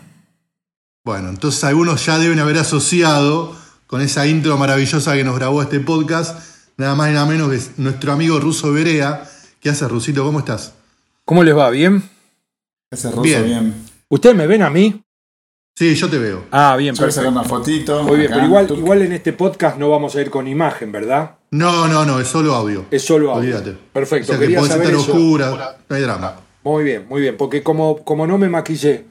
[1.04, 3.56] Bueno, entonces algunos ya deben haber asociado
[3.88, 6.38] con esa intro maravillosa que nos grabó este podcast,
[6.76, 9.28] nada más y nada menos que es nuestro amigo Ruso Berea.
[9.58, 10.22] ¿Qué haces, Rusito?
[10.22, 10.74] ¿Cómo estás?
[11.24, 11.70] ¿Cómo les va?
[11.70, 12.08] ¿Bien?
[12.88, 13.44] Ese ruso Bien.
[13.44, 13.74] bien.
[14.08, 15.03] ¿Ustedes me ven a mí?
[15.76, 16.44] Sí, yo te veo.
[16.52, 18.04] Ah, bien, Yo voy a una fotito.
[18.04, 18.34] Muy bien, acá.
[18.36, 21.32] pero igual, igual en este podcast no vamos a ir con imagen, ¿verdad?
[21.50, 22.86] No, no, no, es solo audio.
[22.92, 23.56] Es solo audio.
[23.56, 23.76] Olvídate.
[23.92, 25.12] Perfecto, O sea, que podés saber estar eso.
[25.12, 26.36] oscura, no hay drama.
[26.62, 29.04] Muy bien, muy bien, porque como, como no me maquillé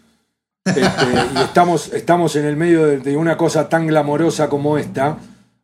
[0.66, 0.82] este,
[1.36, 5.18] y estamos, estamos en el medio de, de una cosa tan glamorosa como esta,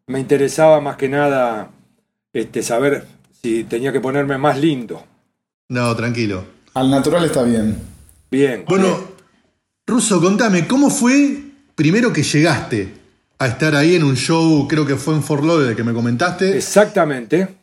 [0.08, 1.70] me interesaba más que nada
[2.34, 3.08] este, saber
[3.42, 5.02] si tenía que ponerme más lindo.
[5.70, 6.44] No, tranquilo.
[6.74, 7.78] Al natural está bien.
[8.30, 8.66] Bien.
[8.68, 9.00] Bueno,
[9.90, 11.42] Ruso, contame, ¿cómo fue
[11.76, 12.94] primero que llegaste
[13.40, 16.56] a estar ahí en un show, creo que fue en Fort Lauderdale que me comentaste?
[16.56, 17.56] Exactamente.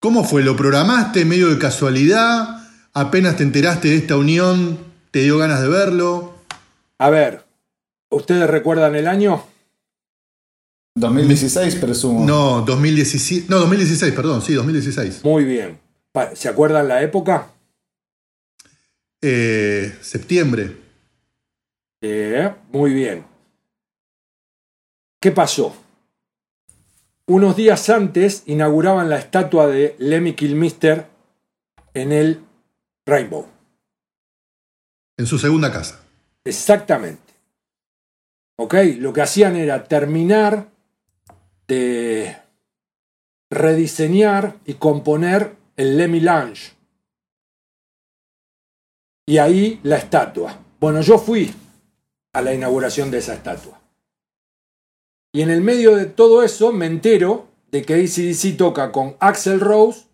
[0.00, 0.42] ¿Cómo fue?
[0.42, 2.66] ¿Lo programaste medio de casualidad?
[2.94, 4.78] ¿Apenas te enteraste de esta unión?
[5.10, 6.34] ¿Te dio ganas de verlo?
[6.98, 7.44] A ver,
[8.08, 9.44] ¿ustedes recuerdan el año?
[10.94, 12.24] 2016 presumo.
[12.24, 13.46] No, 2017.
[13.48, 15.20] No, 2016, perdón, sí, 2016.
[15.24, 15.78] Muy bien.
[16.34, 17.48] ¿Se acuerdan la época?
[19.20, 20.81] Eh, septiembre.
[22.02, 23.24] Eh, muy bien.
[25.20, 25.74] ¿Qué pasó?
[27.26, 31.06] Unos días antes inauguraban la estatua de Lemmy Kilmister
[31.94, 32.44] en el
[33.06, 33.46] Rainbow.
[35.16, 36.00] En su segunda casa.
[36.44, 37.32] Exactamente.
[38.58, 38.74] ¿Ok?
[38.98, 40.68] Lo que hacían era terminar
[41.68, 42.36] de
[43.48, 46.72] rediseñar y componer el Lemmy Lounge.
[49.24, 50.58] Y ahí la estatua.
[50.80, 51.54] Bueno, yo fui
[52.32, 53.80] a la inauguración de esa estatua.
[55.32, 59.60] Y en el medio de todo eso me entero de que ACDC toca con Axel
[59.60, 60.06] Rose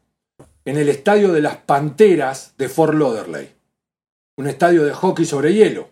[0.64, 3.58] en el estadio de las Panteras de Fort Lauderdale
[4.38, 5.88] un estadio de hockey sobre hielo.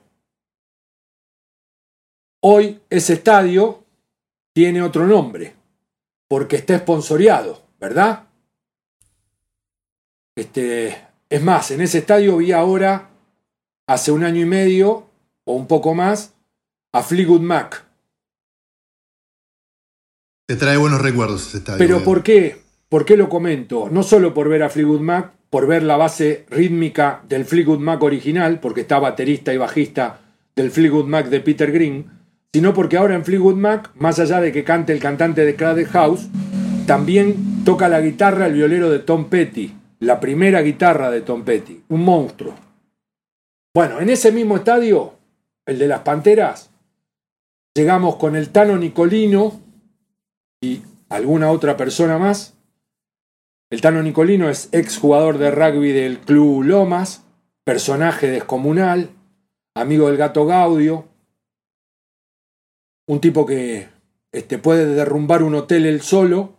[2.41, 3.85] Hoy ese estadio
[4.55, 5.57] tiene otro nombre,
[6.29, 8.29] porque está esponsoreado, ¿verdad?
[10.37, 13.11] Este, es más, en ese estadio vi ahora,
[13.89, 15.06] hace un año y medio,
[15.47, 16.35] o un poco más,
[16.93, 17.85] a Fleetwood Mac.
[20.47, 21.79] Te trae buenos recuerdos ese estadio.
[21.79, 22.05] Pero.
[22.05, 22.61] ¿por qué?
[22.89, 23.89] ¿Por qué lo comento?
[23.91, 28.03] No solo por ver a Fleetwood Mac, por ver la base rítmica del Fleetwood Mac
[28.03, 30.21] original, porque está baterista y bajista
[30.55, 32.07] del Fleetwood Mac de Peter Green,
[32.53, 35.89] sino porque ahora en Fleetwood Mac, más allá de que cante el cantante de Crowded
[35.89, 36.29] House,
[36.87, 41.83] también toca la guitarra el violero de Tom Petty, la primera guitarra de Tom Petty,
[41.89, 42.55] un monstruo.
[43.75, 45.16] Bueno, en ese mismo estadio,
[45.67, 46.71] el de las Panteras,
[47.75, 49.61] llegamos con el Tano Nicolino
[50.61, 52.55] y alguna otra persona más.
[53.71, 57.25] El Tano Nicolino es exjugador de rugby del Club Lomas,
[57.65, 59.11] personaje descomunal,
[59.75, 61.09] amigo del gato Gaudio,
[63.09, 63.89] un tipo que
[64.33, 66.55] este, puede derrumbar un hotel él solo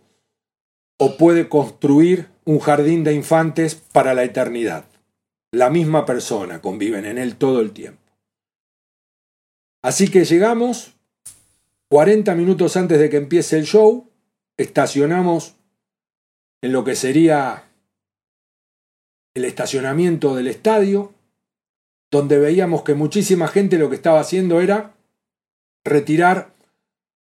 [0.98, 4.84] o puede construir un jardín de infantes para la eternidad.
[5.52, 8.07] La misma persona conviven en él todo el tiempo.
[9.82, 10.94] Así que llegamos
[11.88, 14.10] 40 minutos antes de que empiece el show,
[14.56, 15.54] estacionamos
[16.60, 17.64] en lo que sería
[19.34, 21.14] el estacionamiento del estadio,
[22.10, 24.94] donde veíamos que muchísima gente lo que estaba haciendo era
[25.84, 26.52] retirar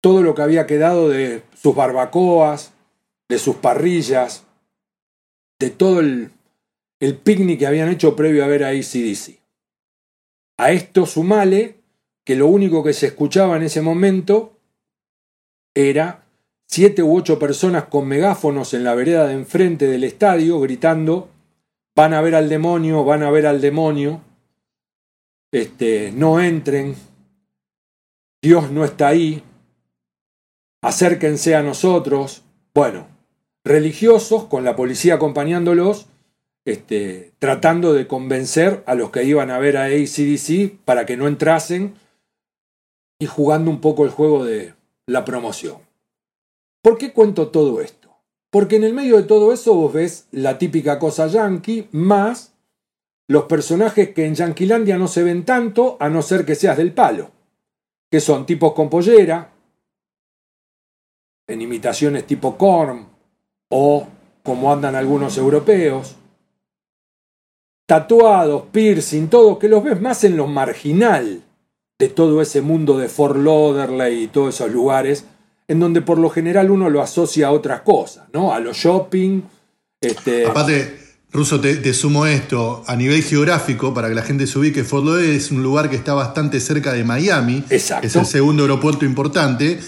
[0.01, 2.72] todo lo que había quedado de sus barbacoas,
[3.28, 4.44] de sus parrillas,
[5.59, 6.30] de todo el,
[7.01, 9.38] el picnic que habían hecho previo a ver a ACDC.
[10.57, 11.77] A esto sumale
[12.28, 14.60] que lo único que se escuchaba en ese momento
[15.74, 16.26] era
[16.66, 21.30] siete u ocho personas con megáfonos en la vereda de enfrente del estadio gritando
[21.96, 24.20] van a ver al demonio, van a ver al demonio,
[25.52, 26.96] este, no entren,
[28.42, 29.42] Dios no está ahí,
[30.82, 32.42] acérquense a nosotros.
[32.74, 33.08] Bueno,
[33.64, 36.08] religiosos con la policía acompañándolos,
[36.66, 41.26] este, tratando de convencer a los que iban a ver a ACDC para que no
[41.26, 41.94] entrasen
[43.18, 44.74] y jugando un poco el juego de
[45.06, 45.78] la promoción.
[46.82, 48.08] ¿Por qué cuento todo esto?
[48.50, 52.54] Porque en el medio de todo eso vos ves la típica cosa yankee más
[53.28, 56.94] los personajes que en Yanquilandia no se ven tanto a no ser que seas del
[56.94, 57.30] palo,
[58.10, 59.52] que son tipos con pollera,
[61.46, 63.06] en imitaciones tipo Korn
[63.68, 64.06] o
[64.42, 66.16] como andan algunos europeos,
[67.86, 71.42] tatuados, piercing, todo, que los ves más en lo marginal
[71.99, 75.24] de todo ese mundo de Fort Lauderdale y todos esos lugares,
[75.66, 78.55] en donde por lo general uno lo asocia a otras cosas, ¿no?
[78.55, 79.42] A los shopping.
[80.01, 80.46] Este...
[80.46, 80.96] Aparte,
[81.32, 82.84] Ruso, te, sumo esto.
[82.86, 85.96] A nivel geográfico, para que la gente se ubique, Fort Lauderdale es un lugar que
[85.96, 87.64] está bastante cerca de Miami.
[87.68, 88.07] Exacto.
[88.07, 89.80] Es el segundo aeropuerto importante.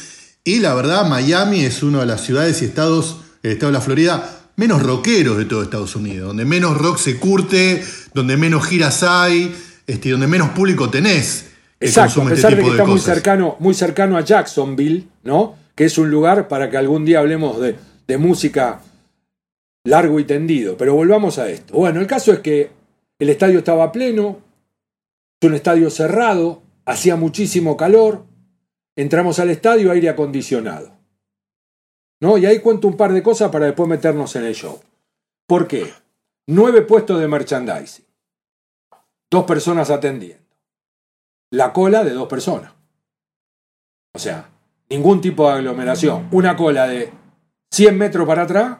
[0.42, 3.84] Y la verdad, Miami es una de las ciudades y estados, el estado de la
[3.84, 7.84] Florida, menos rockeros de todo Estados Unidos, donde menos rock se curte,
[8.14, 9.54] donde menos giras hay,
[9.86, 11.49] este, donde menos público tenés.
[11.80, 15.56] Exacto, a este pesar de que está muy cercano, muy cercano a Jacksonville, ¿no?
[15.74, 17.76] Que es un lugar para que algún día hablemos de,
[18.06, 18.82] de música
[19.84, 20.76] largo y tendido.
[20.76, 21.74] Pero volvamos a esto.
[21.74, 22.70] Bueno, el caso es que
[23.18, 24.38] el estadio estaba pleno,
[25.40, 28.24] es un estadio cerrado, hacía muchísimo calor,
[28.96, 30.92] entramos al estadio aire acondicionado.
[32.20, 32.36] ¿No?
[32.36, 34.78] Y ahí cuento un par de cosas para después meternos en el show.
[35.46, 35.90] ¿Por qué?
[36.46, 38.04] Nueve puestos de merchandising.
[39.30, 40.49] Dos personas atendiendo.
[41.50, 42.72] La cola de dos personas.
[44.12, 44.48] O sea,
[44.88, 46.28] ningún tipo de aglomeración.
[46.32, 47.12] Una cola de
[47.72, 48.78] 100 metros para atrás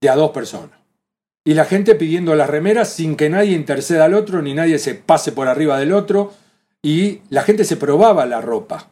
[0.00, 0.78] de a dos personas.
[1.44, 4.94] Y la gente pidiendo las remeras sin que nadie interceda al otro, ni nadie se
[4.94, 6.32] pase por arriba del otro.
[6.82, 8.90] Y la gente se probaba la ropa.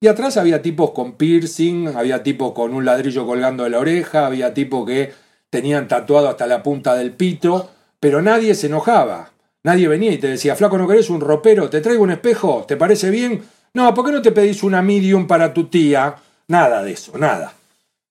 [0.00, 4.26] Y atrás había tipos con piercing, había tipos con un ladrillo colgando de la oreja,
[4.26, 5.12] había tipos que
[5.48, 7.70] tenían tatuado hasta la punta del pito,
[8.00, 9.30] pero nadie se enojaba.
[9.64, 11.70] Nadie venía y te decía, flaco, ¿no querés un ropero?
[11.70, 12.64] ¿Te traigo un espejo?
[12.68, 13.42] ¿Te parece bien?
[13.72, 16.14] No, ¿por qué no te pedís una medium para tu tía?
[16.48, 17.54] Nada de eso, nada.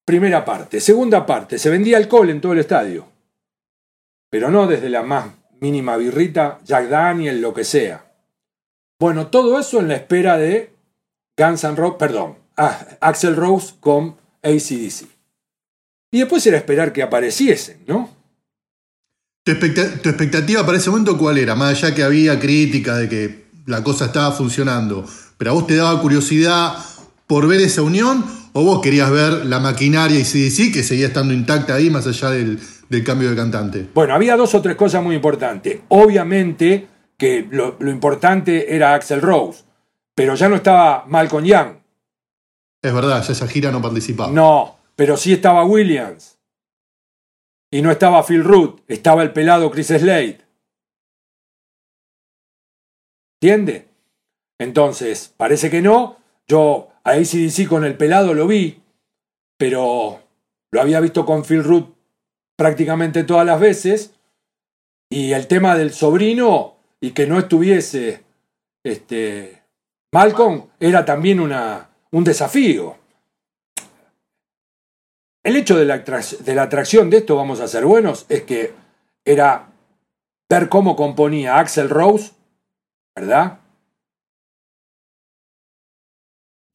[0.03, 0.81] Primera parte.
[0.81, 3.05] Segunda parte, se vendía alcohol en todo el estadio.
[4.31, 5.27] Pero no desde la más
[5.59, 8.03] mínima birrita, Jack Daniel, lo que sea.
[8.99, 10.73] Bueno, todo eso en la espera de
[11.37, 15.07] Guns N' Roses, perdón, ah, Axel Rose con ACDC.
[16.11, 18.09] Y después era esperar que apareciesen, ¿no?
[19.43, 21.53] ¿Tu, expectativa para ese momento cuál era?
[21.53, 25.05] Más allá que había crítica de que la cosa estaba funcionando,
[25.37, 26.77] pero a vos te daba curiosidad
[27.27, 28.23] por ver esa unión
[28.53, 32.29] o vos querías ver la maquinaria y CDC que seguía estando intacta ahí más allá
[32.29, 32.59] del,
[33.03, 33.87] cambio de cantante?
[33.93, 35.79] Bueno, había dos o tres cosas muy importantes.
[35.89, 36.87] Obviamente
[37.17, 39.63] que lo, importante era Axel Rose,
[40.15, 41.67] pero ya no estaba Malcolm Young.
[42.81, 44.31] Es verdad, ya esa gira no participaba.
[44.31, 46.37] No, pero sí estaba Williams.
[47.73, 50.41] Y no estaba Phil Root, estaba el pelado Chris Slade.
[53.41, 53.87] ¿Entiende?
[54.59, 56.17] Entonces, parece que no.
[56.47, 58.83] Yo a ACDC con el pelado lo vi,
[59.57, 60.21] pero
[60.69, 61.95] lo había visto con Phil Root
[62.55, 64.13] prácticamente todas las veces.
[65.09, 68.23] Y el tema del sobrino y que no estuviese
[68.83, 69.63] este,
[70.11, 73.02] Malcolm era también una, un desafío.
[75.43, 76.03] El hecho de la,
[76.63, 78.73] atracción de esto, vamos a ser buenos, es que
[79.25, 79.69] era
[80.49, 82.31] ver cómo componía Axel Rose,
[83.15, 83.59] ¿verdad?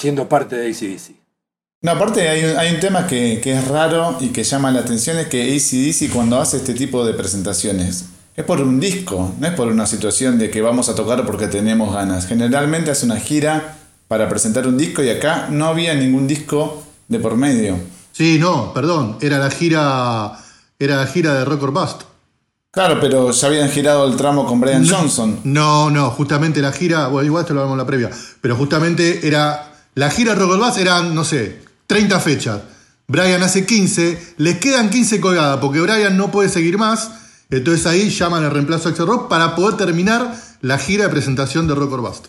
[0.00, 1.16] siendo parte de ACDC.
[1.82, 5.18] No, aparte hay hay un tema que, que, es raro y que llama la atención,
[5.18, 8.06] es que ACDC cuando hace este tipo de presentaciones
[8.36, 11.48] es por un disco, no es por una situación de que vamos a tocar porque
[11.48, 12.26] tenemos ganas.
[12.26, 17.18] Generalmente hace una gira para presentar un disco y acá no había ningún disco de
[17.18, 17.78] por medio.
[18.18, 20.36] Sí, no, perdón, era la gira,
[20.76, 22.02] era la gira de Record Bust.
[22.72, 25.38] Claro, pero ya habían girado el tramo con Brian Johnson.
[25.44, 28.10] No, no, justamente la gira, bueno, igual esto lo vemos en la previa,
[28.40, 32.60] pero justamente era la gira Rock Bass eran, no sé, 30 fechas.
[33.06, 37.12] Brian hace 15, les quedan 15 colgadas porque Brian no puede seguir más.
[37.50, 41.68] Entonces ahí llaman al reemplazo a Axel Rock para poder terminar la gira de presentación
[41.68, 42.26] de Rock or Bust.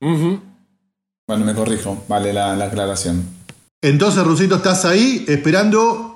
[0.00, 3.41] Bueno, me corrijo, vale la, aclaración.
[3.82, 6.12] Entonces, Rusito, estás ahí esperando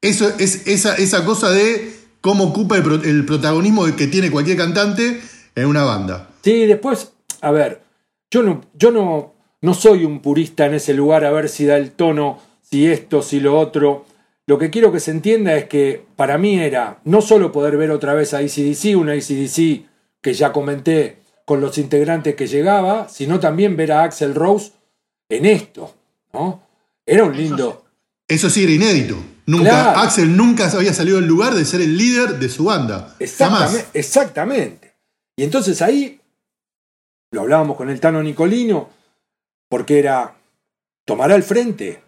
[0.00, 5.20] eso, es, esa, esa cosa de cómo ocupa el, protagonismo que tiene cualquier cantante
[5.54, 6.28] en una banda.
[6.42, 7.82] Sí, después, a ver,
[8.30, 11.76] yo no, yo no, no soy un purista en ese lugar a ver si da
[11.76, 14.04] el tono, si esto, si lo otro.
[14.46, 17.92] lo que quiero que se entienda es que para mí era no solo poder ver
[17.92, 19.84] otra vez a ACDC, una ACDC
[20.20, 24.72] que ya comenté con los integrantes que llegaba, sino también ver a Axel Rose
[25.28, 25.94] en esto,
[26.32, 26.67] ¿no?
[27.08, 27.84] Era un lindo...
[28.28, 29.16] Eso sí era inédito.
[29.46, 33.16] Nunca, Axel nunca había salido del lugar de ser el líder de su banda.
[33.18, 34.94] Exactamente, exactamente.
[35.34, 36.20] Y entonces ahí
[37.30, 38.90] lo hablábamos con el Tano Nicolino,
[39.70, 40.36] porque era,
[41.06, 42.02] tomará el frente,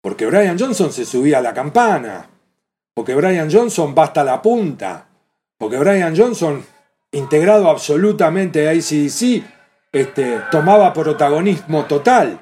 [0.00, 2.30] porque Brian Johnson se subía a la campana,
[2.94, 5.06] porque Brian Johnson va hasta la punta,
[5.58, 6.64] porque Brian Johnson,
[7.12, 9.44] integrado absolutamente a ACDC,
[9.92, 12.40] este, tomaba protagonismo total.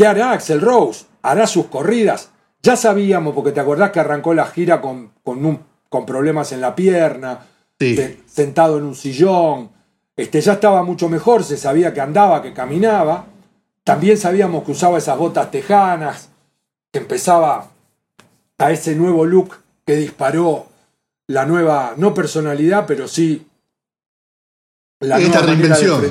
[0.00, 1.04] ¿Qué hará Axel Rose?
[1.20, 2.30] hará sus corridas.
[2.62, 6.74] Ya sabíamos, porque te acordás que arrancó la gira con, con, con problemas en la
[6.74, 7.40] pierna,
[8.24, 9.68] sentado en un sillón.
[10.16, 13.26] Este, ya estaba mucho mejor, se sabía que andaba, que caminaba.
[13.84, 16.30] También sabíamos que usaba esas botas tejanas,
[16.90, 17.68] que empezaba
[18.56, 20.64] a ese nuevo look que disparó
[21.26, 23.46] la nueva, no personalidad, pero sí
[25.00, 26.04] la Esta nueva reinvención.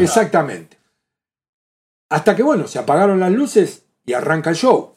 [0.00, 0.77] Exactamente.
[2.10, 4.94] Hasta que, bueno, se apagaron las luces y arranca el show.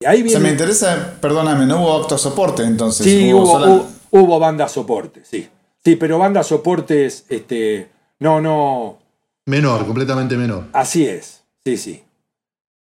[0.00, 0.40] Y ahí viene...
[0.40, 3.04] me interesa, perdóname, no hubo acto soporte entonces.
[3.06, 5.48] Sí, hubo, hubo, banda soporte, sí.
[5.84, 8.98] Sí, pero banda soportes, este, no, no.
[9.46, 10.66] Menor, completamente menor.
[10.72, 12.04] Así es, sí, sí.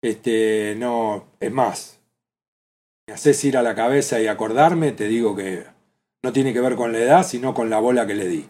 [0.02, 2.00] Este, no, es más,
[3.08, 5.66] me haces ir a la cabeza y acordarme, te digo que
[6.24, 8.48] no tiene que ver con la edad, sino con la bola que le di.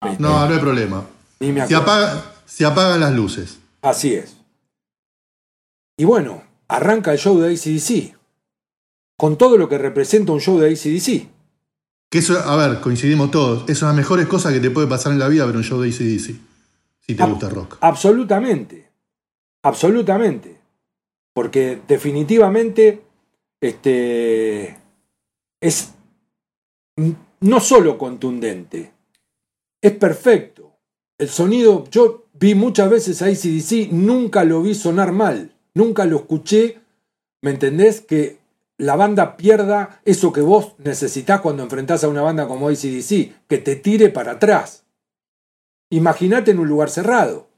[0.00, 1.04] Este, no, no hay problema.
[1.66, 3.60] Se, apaga, se apagan las luces.
[3.80, 4.36] Así es.
[5.96, 8.14] Y bueno, arranca el show de ACDC,
[9.16, 11.30] con todo lo que representa un show de ACDC.
[12.10, 14.86] Que eso, a ver, coincidimos todos, es una de las mejores cosas que te puede
[14.86, 16.36] pasar en la vida ver un show de ACDC,
[17.00, 17.78] si te gusta rock.
[17.80, 18.90] Absolutamente,
[19.62, 20.60] absolutamente.
[21.32, 23.02] Porque definitivamente
[23.62, 24.78] este,
[25.58, 25.94] es
[27.40, 28.92] no solo contundente,
[29.80, 30.76] es perfecto.
[31.16, 35.52] El sonido, yo vi muchas veces a ACDC, nunca lo vi sonar mal.
[35.74, 36.80] Nunca lo escuché,
[37.40, 38.00] ¿me entendés?
[38.00, 38.40] Que
[38.78, 43.58] la banda pierda eso que vos necesitas cuando enfrentás a una banda como ACDC, que
[43.58, 44.82] te tire para atrás.
[45.90, 47.48] Imagínate en un lugar cerrado.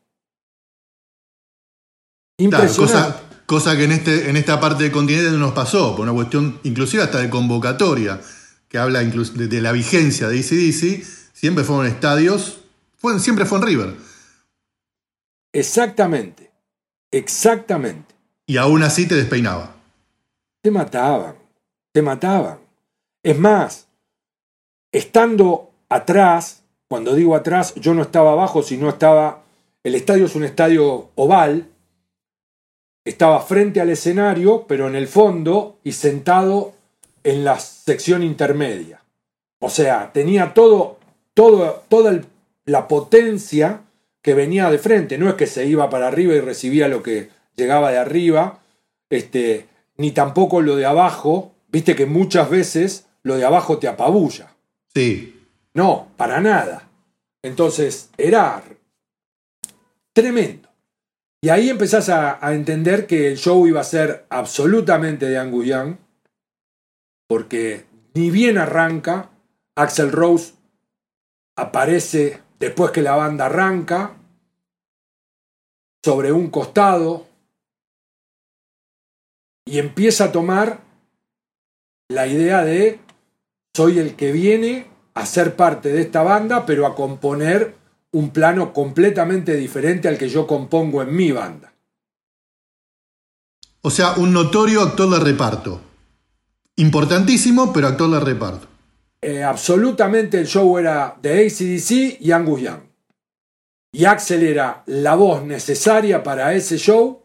[2.37, 3.21] Impresionante.
[3.47, 6.61] cosa, que en, este, en esta parte del continente no nos pasó, por una cuestión
[6.63, 8.21] inclusive hasta de convocatoria,
[8.69, 12.59] que habla de, de la vigencia de ACDC, siempre fueron estadios,
[13.19, 14.04] siempre fue en River.
[15.55, 16.51] Exactamente.
[17.11, 18.15] Exactamente.
[18.47, 19.77] Y aún así te despeinaba.
[20.61, 21.37] Te mataban,
[21.93, 22.59] te mataban.
[23.23, 23.87] Es más,
[24.93, 29.43] estando atrás, cuando digo atrás, yo no estaba abajo, sino estaba...
[29.85, 31.69] El estadio es un estadio oval,
[33.05, 36.73] estaba frente al escenario, pero en el fondo y sentado
[37.23, 39.03] en la sección intermedia.
[39.61, 40.99] O sea, tenía todo,
[41.35, 42.21] todo toda
[42.65, 43.84] la potencia
[44.25, 47.29] que venía de frente, no es que se iba para arriba y recibía lo que
[47.57, 48.61] llegaba de arriba,
[49.11, 49.69] este,
[49.99, 54.57] ni tampoco lo de abajo, viste que muchas veces lo de abajo te apabulla.
[54.95, 55.47] Sí.
[55.75, 56.89] No, para nada.
[57.43, 58.63] Entonces, era
[60.15, 60.71] tremendo.
[61.43, 65.97] Y ahí empezás a, entender que el show iba a ser absolutamente de Angus Young,
[67.29, 69.29] porque ni bien arranca,
[69.77, 70.55] Axel Rose
[71.57, 74.17] aparece después que la banda arranca,
[76.05, 77.27] sobre un costado,
[79.67, 80.81] y empieza a tomar
[82.09, 83.01] la idea de
[83.75, 87.77] soy el que viene a ser parte de esta banda, pero a componer
[88.13, 91.73] un plano completamente diferente al que yo compongo en mi banda.
[93.81, 95.81] O sea, un notorio actor de reparto.
[96.77, 98.69] Importantísimo, pero actor de reparto.
[99.27, 102.81] Eh, absolutamente el show era de ACDC y Angus Young.
[103.91, 107.23] Y Axel era la voz necesaria para ese show,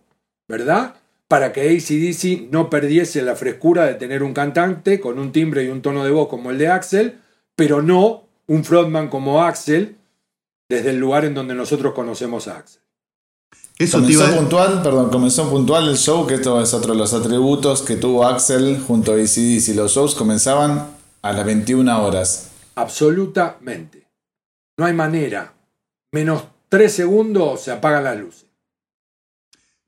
[0.47, 0.95] ¿verdad?
[1.27, 5.67] Para que ACDC no perdiese la frescura de tener un cantante con un timbre y
[5.67, 7.19] un tono de voz como el de Axel,
[7.57, 9.97] pero no un frontman como Axel
[10.69, 12.81] desde el lugar en donde nosotros conocemos a Axel.
[13.77, 17.81] Eso comenzó puntual, perdón, comenzó puntual el show, que esto es otro de los atributos
[17.81, 19.75] que tuvo Axel junto a ACDC.
[19.75, 22.49] Los shows comenzaban a las 21 horas.
[22.75, 24.07] Absolutamente.
[24.77, 25.53] No hay manera.
[26.11, 28.45] Menos tres segundos se apagan las luces.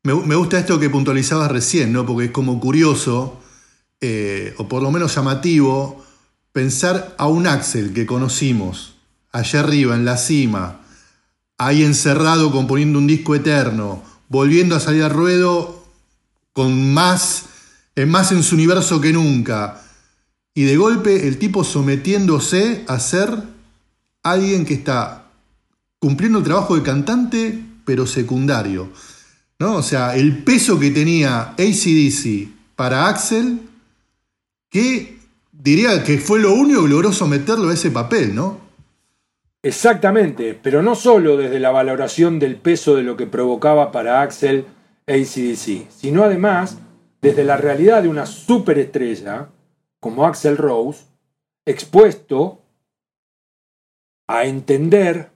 [0.03, 2.05] Me, gusta esto que puntualizabas recién, ¿no?
[2.07, 3.39] Porque es como curioso,
[3.99, 6.03] eh, o por lo menos llamativo,
[6.51, 8.95] pensar a un Axel que conocimos
[9.31, 10.81] allá arriba, en la cima,
[11.57, 15.85] ahí encerrado componiendo un disco eterno, volviendo a salir al ruedo
[16.51, 17.45] con más,
[18.07, 19.81] más en su universo que nunca.
[20.53, 23.29] Y de golpe el tipo sometiéndose a ser
[24.23, 25.29] alguien que está
[25.99, 28.89] cumpliendo el trabajo de cantante, pero secundario.
[29.59, 29.75] ¿no?
[29.75, 33.59] O sea, el peso que tenía ACDC para Axel,
[34.69, 35.19] que
[35.51, 38.59] diría que fue lo único que logró someterlo a ese papel, ¿no?
[39.61, 44.65] Exactamente, pero no solo desde la valoración del peso de lo que provocaba para Axel
[45.07, 46.79] ACDC, sino además
[47.21, 49.49] desde la realidad de una superestrella
[50.01, 51.05] como Axel Rose,
[51.65, 52.61] expuesto
[54.27, 55.31] a entender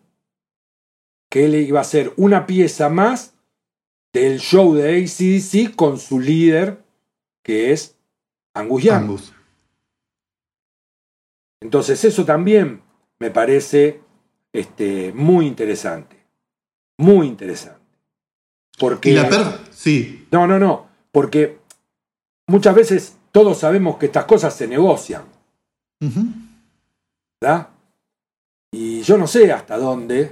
[1.30, 3.36] que él iba a ser una pieza más
[4.12, 6.84] del show de ACDC con su líder,
[7.44, 7.98] que es
[8.54, 9.20] Angus Young.
[11.62, 12.82] Entonces eso también
[13.20, 14.02] me parece
[14.54, 16.26] este, muy interesante.
[16.98, 17.82] Muy interesante.
[18.80, 20.28] Porque, ¿Y la per sí.
[20.32, 20.88] No, no, no.
[21.12, 21.60] Porque
[22.48, 25.26] muchas veces todos sabemos que estas cosas se negocian.
[27.42, 27.68] ¿Verdad?
[28.72, 30.32] Y yo no sé hasta dónde.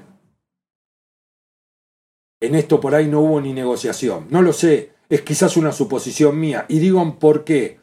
[2.39, 4.27] En esto por ahí no hubo ni negociación.
[4.29, 4.93] No lo sé.
[5.09, 6.65] Es quizás una suposición mía.
[6.69, 7.77] Y digo por qué.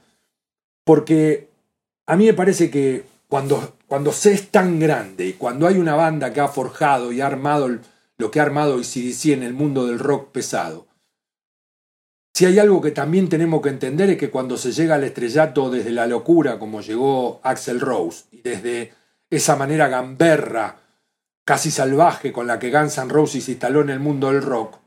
[0.87, 1.51] Porque
[2.07, 5.97] a mí me parece que cuando, cuando se es tan grande y cuando hay una
[5.97, 7.69] banda que ha forjado y ha armado
[8.17, 10.87] lo que ha armado ICDC en el mundo del rock pesado,
[12.33, 15.71] si hay algo que también tenemos que entender es que cuando se llega al estrellato
[15.71, 18.93] desde la locura, como llegó Axel Rose, y desde
[19.29, 20.77] esa manera gamberra,
[21.45, 24.79] casi salvaje con la que Guns N' Roses se instaló en el mundo del rock,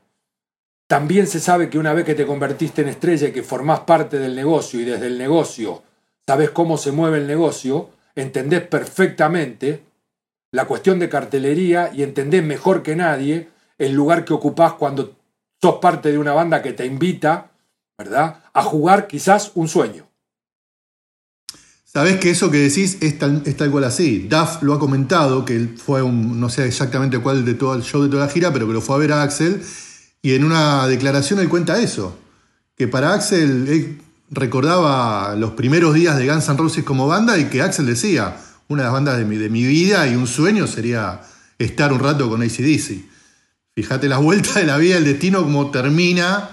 [0.86, 4.18] también se sabe que una vez que te convertiste en estrella y que formás parte
[4.18, 5.82] del negocio y desde el negocio
[6.26, 9.82] sabes cómo se mueve el negocio, entendés perfectamente
[10.50, 15.16] la cuestión de cartelería y entendés mejor que nadie el lugar que ocupás cuando
[15.64, 17.50] sos parte de una banda que te invita,
[17.96, 20.06] ¿verdad?, a jugar quizás un sueño.
[21.86, 24.28] Sabés que eso que decís es tal, cual así.
[24.28, 27.82] Duff lo ha comentado, que él fue un, no sé exactamente cuál de todo el
[27.82, 29.62] show de toda la gira, pero que lo fue a ver a Axel,
[30.20, 32.18] y en una declaración él cuenta eso,
[32.76, 33.98] que para Axel
[34.30, 38.36] recordaba los primeros días de Guns N' Roses como banda y que Axel decía,
[38.68, 41.22] una de las bandas de mi, de mi vida y un sueño sería
[41.58, 43.13] estar un rato con ACDC.
[43.74, 46.50] Fíjate la vuelta de la vida, el destino, como termina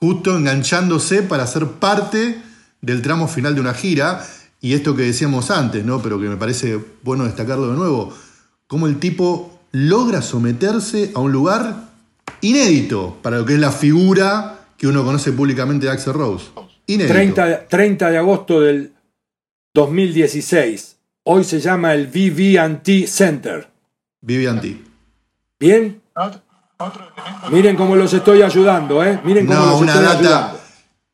[0.00, 2.40] justo enganchándose para ser parte
[2.80, 4.24] del tramo final de una gira.
[4.60, 6.02] Y esto que decíamos antes, ¿no?
[6.02, 8.12] Pero que me parece bueno destacarlo de nuevo,
[8.66, 11.88] cómo el tipo logra someterse a un lugar
[12.40, 16.46] inédito para lo que es la figura que uno conoce públicamente de Axel Rose.
[16.86, 18.92] 30, de agosto del
[19.74, 20.96] 2016.
[21.24, 23.68] Hoy se llama el VVT Center.
[24.22, 24.76] VVT.
[25.60, 26.00] ¿Bien?
[27.50, 29.20] Miren cómo los estoy ayudando, ¿eh?
[29.24, 30.60] Miren cómo los estoy ayudando.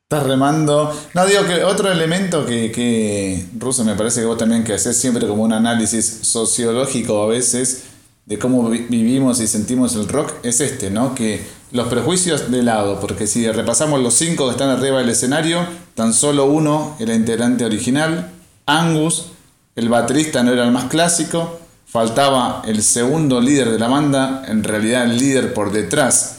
[0.02, 0.94] Estás remando.
[1.14, 4.96] No, digo que otro elemento que, que, Russo, me parece que vos también que haces
[4.98, 7.84] siempre como un análisis sociológico a veces
[8.26, 11.14] de cómo vivimos y sentimos el rock es este, ¿no?
[11.14, 11.42] Que
[11.72, 16.12] los prejuicios de lado, porque si repasamos los cinco que están arriba del escenario, tan
[16.12, 18.30] solo uno era integrante original,
[18.66, 19.32] Angus,
[19.76, 21.58] el baterista no era el más clásico,
[21.94, 26.38] faltaba el segundo líder de la banda, en realidad el líder por detrás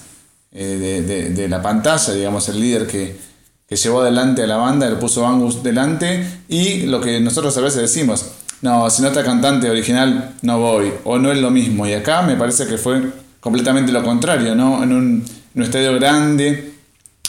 [0.52, 3.18] eh, de, la pantalla, digamos, el líder que,
[3.66, 7.62] que llevó adelante a la banda, le puso Angus delante, y lo que nosotros a
[7.62, 8.26] veces decimos,
[8.64, 11.88] no, si no está cantante original, no voy, o no es lo mismo.
[11.88, 13.02] Y acá me parece que fue
[13.40, 14.84] completamente lo contrario, ¿no?
[14.84, 15.26] En un,
[15.64, 16.74] estadio grande,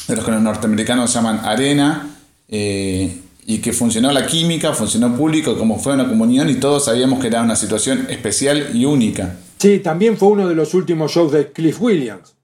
[0.09, 2.09] de los que los norteamericanos llaman arena,
[2.49, 7.21] eh, y que funcionó la química, funcionó público, como fue una comunión, y todos sabíamos
[7.21, 9.37] que era una situación especial y única.
[9.59, 12.35] Sí, también fue uno de los últimos shows de Cliff Williams.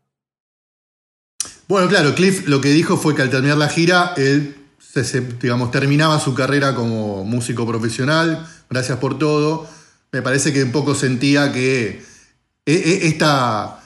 [1.67, 4.57] Bueno, claro, Cliff lo que dijo fue que al terminar la gira, él
[5.41, 9.67] digamos, terminaba su carrera como músico profesional, gracias por todo.
[10.13, 12.03] Me parece que un poco sentía que
[12.67, 13.81] e, e, esta,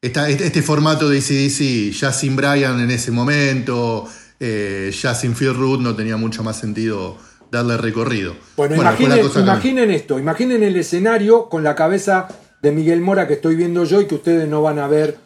[0.00, 4.08] este formato de ACDC, ya sin Brian en ese momento,
[4.44, 7.16] eh, ya sin Phil Root, no tenía mucho más sentido
[7.50, 8.34] darle recorrido.
[8.56, 12.26] Bueno, imaginen, esto, imaginen el escenario con la cabeza
[12.60, 15.16] de Miguel Mora que estoy viendo yo y que ustedes no van a ver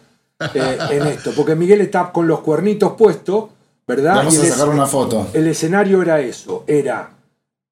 [0.54, 3.46] eh, en esto, porque Miguel está con los cuernitos puestos
[3.86, 4.16] ¿verdad?
[4.16, 5.28] Vamos a sacar una foto.
[5.32, 7.12] El escenario era eso, era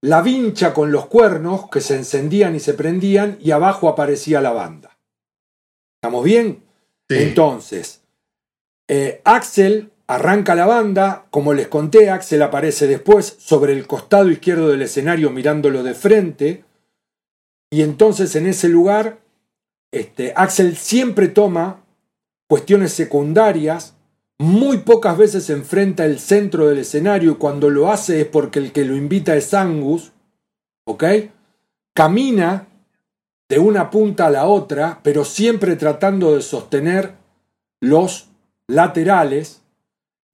[0.01, 4.53] la vincha con los cuernos que se encendían y se prendían y abajo aparecía la
[4.53, 4.97] banda.
[5.97, 6.63] ¿Estamos bien?
[7.09, 8.03] Entonces,
[8.89, 14.69] eh, Axel arranca la banda, como les conté, Axel aparece después sobre el costado izquierdo
[14.69, 16.65] del escenario mirándolo de frente,
[17.71, 19.19] y entonces en ese lugar,
[19.93, 21.85] este, Axel siempre toma
[22.49, 23.95] cuestiones secundarias
[24.39, 28.73] muy pocas veces enfrenta el centro del escenario y cuando lo hace es porque el
[28.73, 30.13] que lo invita es Angus,
[30.87, 31.05] ¿ok?
[31.95, 32.69] Camina
[33.49, 37.15] de una punta a la otra, pero siempre tratando de sostener
[37.81, 38.29] los
[38.67, 39.64] laterales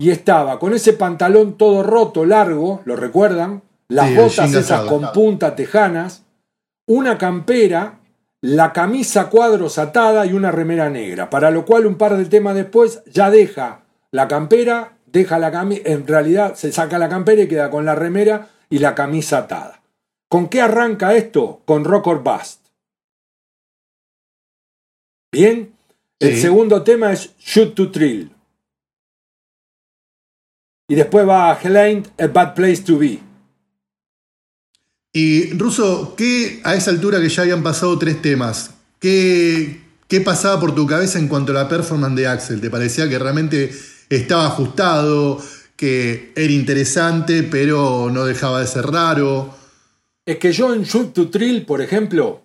[0.01, 3.63] y estaba con ese pantalón todo roto, largo, ¿lo recuerdan?
[3.87, 6.25] Las botas esas con punta tejanas,
[6.87, 8.01] una campera,
[8.41, 12.55] la camisa cuadros atada y una remera negra, para lo cual un par de temas
[12.55, 17.49] después ya deja la campera, deja la camisa, en realidad se saca la campera y
[17.49, 19.83] queda con la remera y la camisa atada.
[20.31, 21.61] ¿Con qué arranca esto?
[21.67, 22.69] Con Rock or Bust.
[25.31, 25.75] Bien,
[26.19, 28.40] el segundo tema es Shoot to Thrill.
[30.91, 33.21] Y después va a Helene, A Bad Place to Be.
[35.13, 38.75] Y Russo, ¿qué a esa altura que ya habían pasado tres temas?
[38.99, 42.61] ¿Qué, ¿Qué pasaba por tu cabeza en cuanto a la performance de Axel?
[42.61, 43.71] ¿Te parecía que realmente
[44.09, 45.41] estaba ajustado,
[45.77, 49.55] que era interesante, pero no dejaba de ser raro?
[50.27, 52.43] Es que yo en Shoot to Thrill, por ejemplo,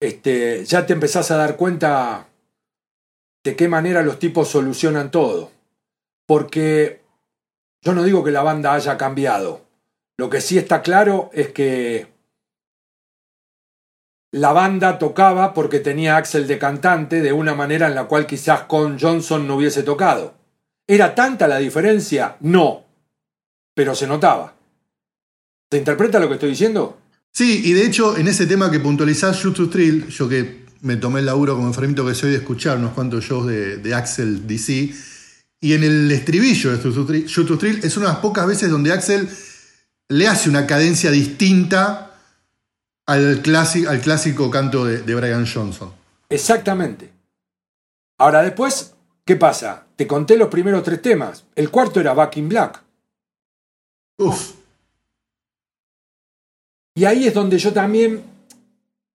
[0.00, 2.26] este, ya te empezás a dar cuenta
[3.44, 5.52] de qué manera los tipos solucionan todo.
[6.26, 7.05] Porque
[7.86, 9.64] yo no digo que la banda haya cambiado.
[10.18, 12.08] Lo que sí está claro es que
[14.32, 18.62] la banda tocaba porque tenía Axel de cantante de una manera en la cual quizás
[18.62, 20.34] con Johnson no hubiese tocado.
[20.88, 22.36] ¿Era tanta la diferencia?
[22.40, 22.82] No.
[23.72, 24.56] Pero se notaba.
[25.70, 26.98] ¿Se interpreta lo que estoy diciendo?
[27.30, 30.96] Sí, y de hecho, en ese tema que puntualizás, Shoot to Thrill, yo que me
[30.96, 34.44] tomé el laburo como enfermito que soy de escuchar unos cuantos shows de, de Axel
[34.48, 34.92] DC,
[35.60, 38.92] y en el estribillo de Shoot to Thrill es una de las pocas veces donde
[38.92, 39.28] Axel
[40.08, 42.14] le hace una cadencia distinta
[43.06, 45.92] al, clásico, al clásico canto de, de Brian Johnson.
[46.28, 47.10] Exactamente.
[48.18, 48.94] Ahora después,
[49.24, 49.86] ¿qué pasa?
[49.96, 51.44] Te conté los primeros tres temas.
[51.54, 52.82] El cuarto era Back in Black.
[54.18, 54.52] Uf.
[56.94, 58.22] Y ahí es donde yo también,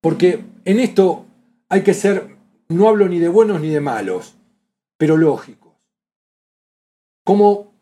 [0.01, 1.25] porque en esto
[1.67, 2.35] hay que ser,
[2.69, 4.35] no hablo ni de buenos ni de malos,
[4.97, 5.60] pero lógico.
[7.23, 7.73] Como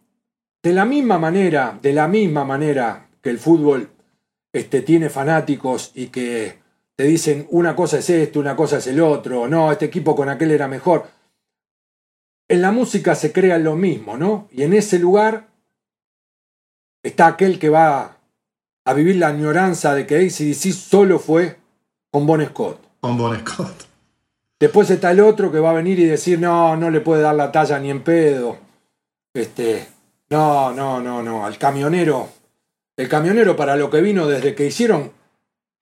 [0.61, 3.89] de la misma manera, de la misma manera que el fútbol
[4.51, 6.59] este, tiene fanáticos y que
[6.95, 10.27] te dicen una cosa es esto, una cosa es el otro, no, este equipo con
[10.27, 11.07] aquel era mejor.
[12.49, 14.47] En la música se crea lo mismo, ¿no?
[14.51, 15.47] Y en ese lugar
[17.03, 18.17] está aquel que va
[18.85, 21.57] a vivir la añoranza de que ACDC solo fue
[22.11, 22.81] con Bon Scott.
[22.99, 23.87] Con Bon Scott.
[24.59, 27.35] Después está el otro que va a venir y decir, no, no le puede dar
[27.35, 28.57] la talla ni en pedo.
[29.33, 29.87] Este,
[30.29, 32.29] no, no, no, no, al camionero,
[32.97, 35.11] el camionero para lo que vino desde que hicieron,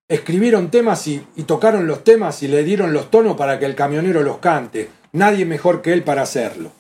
[0.08, 3.76] escribieron temas y, y tocaron los temas y le dieron los tonos para que el
[3.76, 4.90] camionero los cante.
[5.14, 6.72] Nadie mejor que él para hacerlo.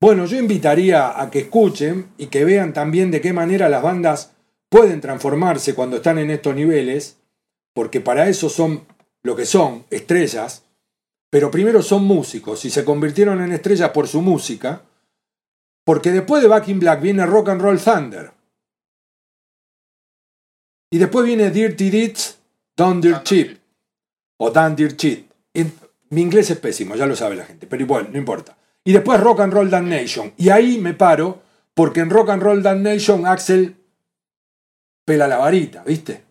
[0.00, 4.32] Bueno, yo invitaría a que escuchen y que vean también de qué manera las bandas
[4.68, 7.18] pueden transformarse cuando están en estos niveles,
[7.72, 8.86] porque para eso son
[9.22, 10.64] lo que son, estrellas,
[11.30, 14.82] pero primero son músicos y se convirtieron en estrellas por su música,
[15.86, 18.32] porque después de Back in Black viene Rock and Roll Thunder.
[20.90, 22.38] Y después viene Dirty Deeds,
[22.76, 23.56] Don't Dirt Cheap.
[24.38, 25.30] O Dan Dirt Cheap.
[26.10, 28.56] Mi inglés es pésimo, ya lo sabe la gente, pero igual, no importa.
[28.84, 30.32] Y después Rock and Roll Damnation.
[30.36, 33.76] Y ahí me paro, porque en Rock and Roll Damnation Axel
[35.04, 36.24] pela la varita, ¿viste?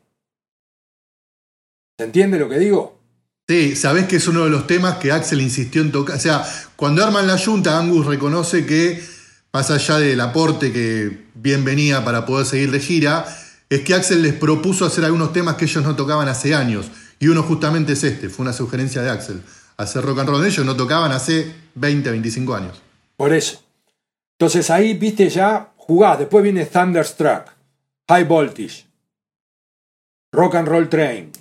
[1.98, 3.00] ¿Se entiende lo que digo?
[3.48, 6.18] Sí, sabés que es uno de los temas que Axel insistió en tocar.
[6.18, 6.44] O sea,
[6.76, 9.15] cuando arman la junta, Angus reconoce que
[9.56, 13.26] más allá del aporte que bien venía para poder seguir de gira,
[13.70, 16.92] es que Axel les propuso hacer algunos temas que ellos no tocaban hace años.
[17.22, 19.42] Y uno justamente es este, fue una sugerencia de Axel.
[19.78, 20.46] Hacer rock and roll.
[20.46, 22.82] Ellos no tocaban hace 20, 25 años.
[23.16, 23.64] Por eso.
[24.38, 26.20] Entonces ahí, viste, ya jugás.
[26.20, 27.46] Después viene Thunderstruck,
[28.10, 28.86] High Voltage,
[30.34, 31.32] Rock and Roll Train.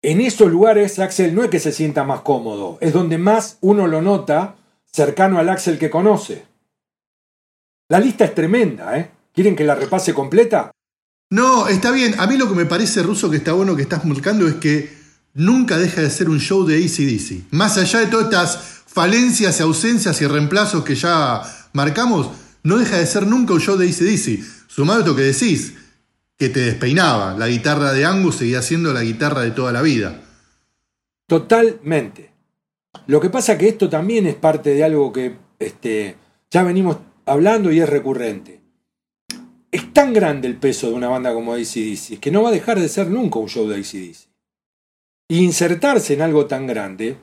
[0.00, 3.86] En esos lugares Axel no es que se sienta más cómodo, es donde más uno
[3.86, 4.54] lo nota
[4.90, 6.53] cercano al Axel que conoce.
[7.88, 9.10] La lista es tremenda, ¿eh?
[9.32, 10.70] ¿Quieren que la repase completa?
[11.30, 12.14] No, está bien.
[12.18, 14.90] A mí lo que me parece, Ruso, que está bueno que estás marcando es que
[15.34, 17.52] nunca deja de ser un show de ACDC.
[17.52, 18.56] Más allá de todas estas
[18.86, 21.42] falencias y ausencias y reemplazos que ya
[21.72, 22.30] marcamos,
[22.62, 24.42] no deja de ser nunca un show de ACDC.
[24.68, 25.74] Sumado a esto que decís,
[26.38, 27.36] que te despeinaba.
[27.36, 30.22] La guitarra de Angus seguía siendo la guitarra de toda la vida.
[31.26, 32.30] Totalmente.
[33.08, 36.16] Lo que pasa que esto también es parte de algo que este,
[36.50, 38.60] ya venimos hablando y es recurrente.
[39.70, 42.78] Es tan grande el peso de una banda como ACDC que no va a dejar
[42.78, 44.28] de ser nunca un show de ACDC.
[45.28, 47.16] Y insertarse en algo tan grande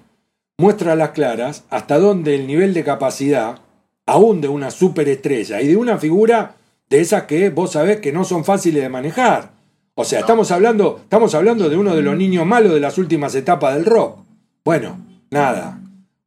[0.58, 3.62] muestra a las claras hasta dónde el nivel de capacidad
[4.06, 6.56] aún de una superestrella y de una figura
[6.90, 9.54] de esas que vos sabés que no son fáciles de manejar.
[9.96, 13.34] O sea, estamos, hablando, estamos hablando de uno de los niños malos de las últimas
[13.36, 14.20] etapas del rock.
[14.66, 15.00] Bueno,
[15.30, 15.80] nada.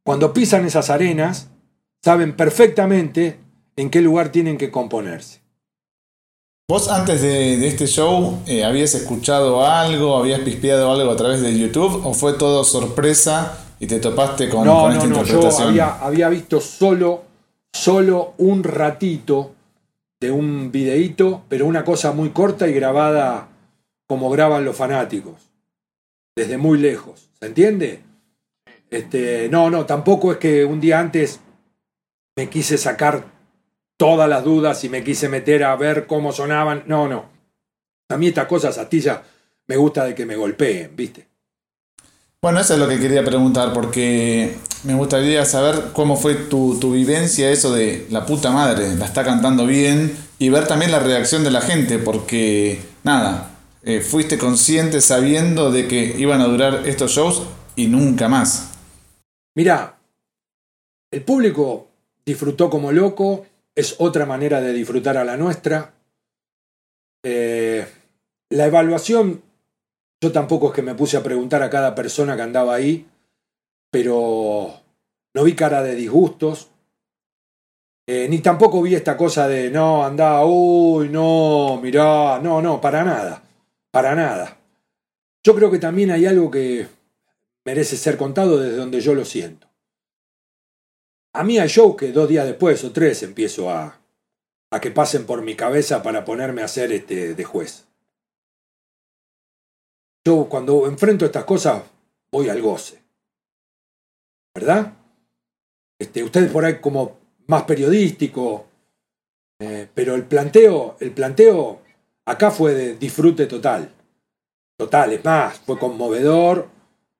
[0.03, 1.49] Cuando pisan esas arenas,
[2.01, 3.37] saben perfectamente
[3.75, 5.41] en qué lugar tienen que componerse.
[6.67, 11.57] ¿Vos antes de, este show eh, habías escuchado algo, habías pispeado algo a través de
[11.57, 15.75] YouTube o fue todo sorpresa y te topaste con, no, esta no, interpretación?
[15.75, 17.23] Yo había, había visto solo,
[17.71, 19.51] solo un ratito
[20.19, 23.49] de un videíto, pero una cosa muy corta y grabada
[24.07, 25.35] como graban los fanáticos,
[26.35, 27.29] desde muy lejos.
[27.39, 28.01] ¿Se entiende?
[28.89, 31.41] Este, no, no, tampoco es que un día antes
[32.35, 33.34] me quise sacar
[33.97, 36.83] todas las dudas y me quise meter a ver cómo sonaban.
[36.87, 37.25] No, no.
[38.09, 39.23] A mí estas cosas, Astilla,
[39.67, 41.27] me gusta de que me golpeen, ¿viste?
[42.41, 46.91] Bueno, eso es lo que quería preguntar, porque me gustaría saber cómo fue tu, tu,
[46.91, 51.43] vivencia, eso de la puta madre, la está cantando bien, y ver también la reacción
[51.43, 53.49] de la gente, porque nada,
[53.81, 57.43] eh, fuiste consciente sabiendo de que iban a durar estos shows
[57.75, 58.71] y nunca más.
[59.55, 59.97] Mira,
[61.09, 61.87] el público
[62.25, 63.45] disfrutó como loco,
[63.75, 65.93] es otra manera de disfrutar a la nuestra.
[67.23, 67.85] Eh,
[68.49, 69.43] la evaluación,
[70.21, 73.05] yo tampoco es que me puse a preguntar a cada persona que andaba ahí,
[73.91, 74.81] pero
[75.33, 76.71] no vi cara de disgustos,
[78.07, 83.03] eh, ni tampoco vi esta cosa de no, anda, uy, no, mirá, no, no, para
[83.03, 83.43] nada,
[83.91, 84.57] para nada.
[85.43, 86.87] Yo creo que también hay algo que
[87.65, 89.64] merece ser contado desde donde yo lo siento.
[91.35, 93.99] A mí hay show que dos días después o tres empiezo a,
[94.71, 97.85] a que pasen por mi cabeza para ponerme a ser este, de juez.
[100.25, 101.83] Yo cuando enfrento estas cosas
[102.31, 103.03] voy al goce.
[104.55, 104.93] ¿Verdad?
[105.99, 108.67] Este, ustedes por ahí como más periodístico,
[109.59, 111.81] eh, pero el planteo, el planteo
[112.25, 113.93] acá fue de disfrute total.
[114.77, 116.69] Total, es más, fue conmovedor,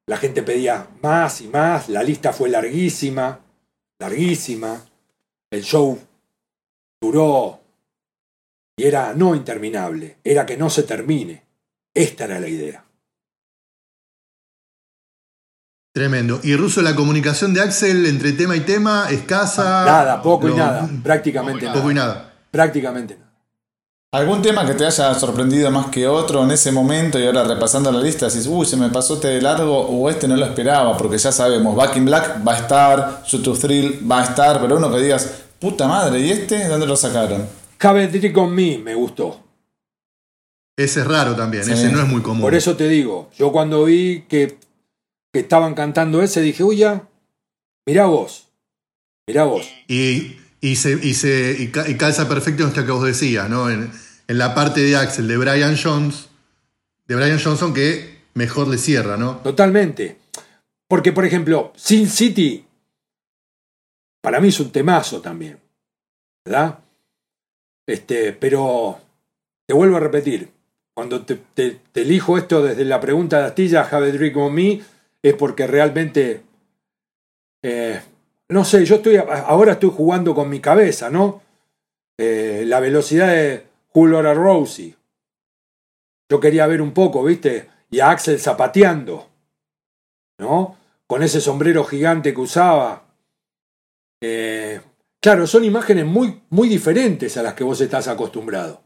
[0.07, 3.44] la gente pedía más y más, la lista fue larguísima
[3.99, 4.83] larguísima,
[5.51, 5.99] el show
[7.01, 7.59] duró
[8.77, 11.43] y era no interminable, era que no se termine.
[11.93, 12.83] Esta era la idea.
[15.93, 16.41] Tremendo.
[16.43, 19.85] Y Ruso, la comunicación de Axel entre tema y tema, escasa.
[19.85, 20.89] Nada, poco y nada.
[21.01, 21.77] Prácticamente nada.
[21.77, 22.33] Poco y nada.
[22.51, 23.24] Prácticamente nada.
[24.15, 27.91] ¿Algún tema que te haya sorprendido más que otro en ese momento y ahora repasando
[27.91, 30.95] la lista decís, uy, se me pasó este de largo o este no lo esperaba?
[30.95, 34.61] Porque ya sabemos, Back in Black va a estar, Shoot to Thrill va a estar,
[34.61, 37.45] pero uno que digas, puta madre, ¿y este dónde lo sacaron?
[37.81, 39.37] Have con Me me gustó.
[40.77, 42.41] Ese es raro también, ese no es muy común.
[42.41, 44.57] Por eso te digo, yo cuando vi que,
[45.33, 47.05] que estaban cantando ese dije, uy, ya,
[47.85, 48.47] mirá vos,
[49.27, 49.67] mirá vos.
[49.89, 53.69] Y, y, se, y, se, y calza perfecto en esto que vos decías, ¿no?
[53.69, 56.29] En, en la parte de Axel de Brian Jones,
[57.07, 59.37] de Brian Johnson que mejor le cierra, ¿no?
[59.37, 60.17] Totalmente.
[60.87, 62.65] Porque, por ejemplo, Sin City,
[64.21, 65.59] para mí es un temazo también,
[66.45, 66.79] ¿verdad?
[67.87, 68.99] Este, pero
[69.67, 70.49] te vuelvo a repetir,
[70.95, 74.81] cuando te, elijo esto desde la pregunta de Astilla, Have a Drink on Me,
[75.21, 76.41] es porque realmente,
[77.63, 78.01] eh,
[78.49, 81.41] no sé, yo estoy, ahora estoy jugando con mi cabeza, ¿no?
[82.17, 83.65] Eh, la velocidad de,
[83.95, 84.93] Julio Rosie.
[86.29, 87.69] Yo quería ver un poco, ¿viste?
[87.89, 89.29] Y a Axel zapateando,
[90.37, 90.77] ¿no?
[91.07, 93.07] Con ese sombrero gigante que usaba.
[94.21, 94.81] Eh,
[95.21, 98.83] claro, son imágenes muy, muy diferentes a las que vos estás acostumbrado.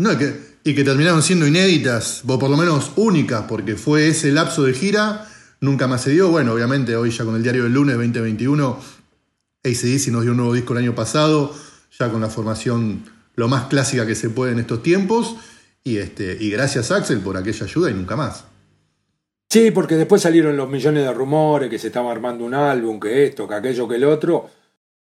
[0.00, 4.08] No, y que, y que terminaron siendo inéditas, o por lo menos únicas, porque fue
[4.08, 5.28] ese lapso de gira,
[5.60, 6.30] nunca más se dio.
[6.30, 8.80] Bueno, obviamente hoy ya con el diario del lunes 2021,
[9.62, 11.54] ACDC nos dio un nuevo disco el año pasado,
[11.98, 13.04] ya con la formación
[13.36, 15.36] lo más clásica que se puede en estos tiempos.
[15.82, 18.44] Y, este, y gracias Axel por aquella ayuda y nunca más.
[19.50, 23.26] Sí, porque después salieron los millones de rumores que se estaba armando un álbum, que
[23.26, 24.50] esto, que aquello, que el otro.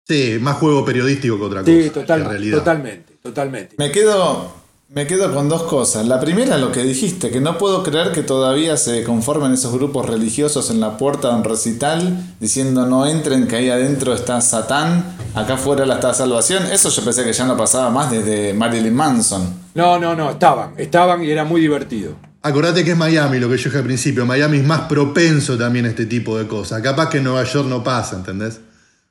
[0.07, 1.71] Sí, más juego periodístico que otra cosa.
[1.71, 3.75] Sí, totalmente, totalmente.
[3.79, 6.05] Me quedo me quedo con dos cosas.
[6.05, 10.05] La primera, lo que dijiste, que no puedo creer que todavía se conformen esos grupos
[10.05, 15.03] religiosos en la puerta de un recital diciendo no entren, que ahí adentro está Satán,
[15.33, 16.63] acá afuera la está salvación.
[16.71, 19.65] Eso yo pensé que ya no pasaba más desde Marilyn Manson.
[19.73, 22.13] No, no, no, estaban, estaban y era muy divertido.
[22.43, 24.23] Acordate que es Miami, lo que yo dije al principio.
[24.27, 26.83] Miami es más propenso también a este tipo de cosas.
[26.83, 28.59] Capaz que en Nueva York no pasa, ¿entendés?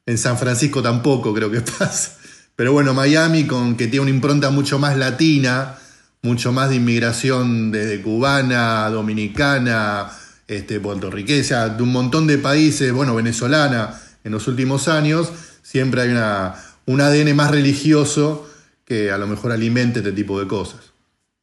[0.07, 2.13] En San Francisco tampoco creo que pasa.
[2.57, 5.77] Pero bueno, Miami, con que tiene una impronta mucho más latina,
[6.23, 10.11] mucho más de inmigración desde cubana, dominicana,
[10.47, 15.31] este, puertorriqueña, de un montón de países, bueno, venezolana en los últimos años,
[15.63, 16.55] siempre hay una,
[16.87, 18.49] un ADN más religioso
[18.85, 20.81] que a lo mejor alimente este tipo de cosas.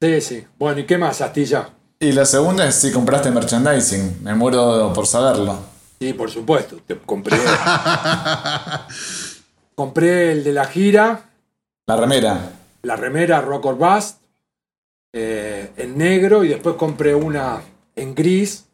[0.01, 0.43] Sí, sí.
[0.57, 1.69] Bueno, ¿y qué más, Astilla?
[1.99, 4.23] Y la segunda es si compraste merchandising.
[4.23, 5.59] Me muero por saberlo.
[5.99, 6.77] Sí, por supuesto.
[6.88, 7.38] Te compré.
[9.76, 11.30] compré el de la gira.
[11.88, 12.52] La remera.
[12.84, 14.18] La remera Rock or Bust.
[15.14, 16.43] eh, en negro.
[16.43, 17.61] Y después compré una
[17.95, 18.65] en gris.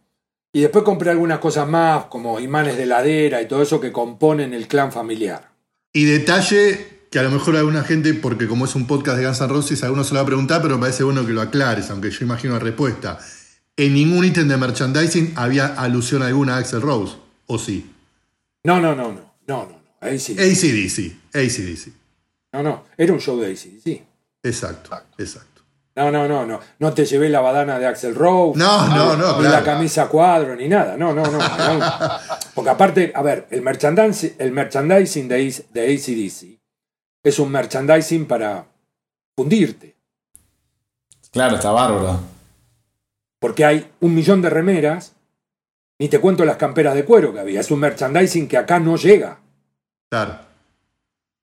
[0.53, 4.53] Y después compré algunas cosas más, como imanes de ladera y todo eso que componen
[4.53, 5.49] el clan familiar.
[5.94, 9.41] Y detalle que a lo mejor alguna gente, porque como es un podcast de Guns
[9.41, 11.90] N' Roses, alguno se lo va a preguntar, pero me parece bueno que lo aclares,
[11.91, 13.19] aunque yo imagino la respuesta.
[13.76, 17.15] En ningún ítem de merchandising había alusión alguna a Axel Rose,
[17.45, 17.94] ¿o sí?
[18.64, 19.22] No, no, no, no.
[19.48, 21.94] No, no, ACDC, ACDC.
[22.53, 22.84] No, no.
[22.98, 24.03] Era un show de ACDC.
[24.44, 25.57] Exacto, exacto.
[25.95, 26.60] No, no, no, no.
[26.78, 28.57] No te llevé la badana de Axel Rose.
[28.57, 30.95] No, no, no, Ni la camisa cuadro, ni nada.
[30.95, 31.40] No, no, no.
[31.40, 31.40] no.
[32.53, 36.60] Porque aparte, a ver, el merchandising, el merchandising de, de ACDC
[37.24, 38.68] es un merchandising para
[39.36, 39.95] fundirte.
[41.32, 42.19] Claro, está bárbaro.
[43.40, 45.14] Porque hay un millón de remeras.
[45.99, 47.60] Ni te cuento las camperas de cuero que había.
[47.60, 49.40] Es un merchandising que acá no llega.
[50.09, 50.39] Claro.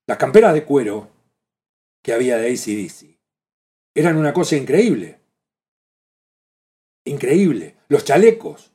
[0.07, 1.11] Las camperas de cuero
[2.03, 3.19] que había de ACDC
[3.95, 5.21] eran una cosa increíble.
[7.07, 7.77] Increíble.
[7.89, 8.73] Los chalecos.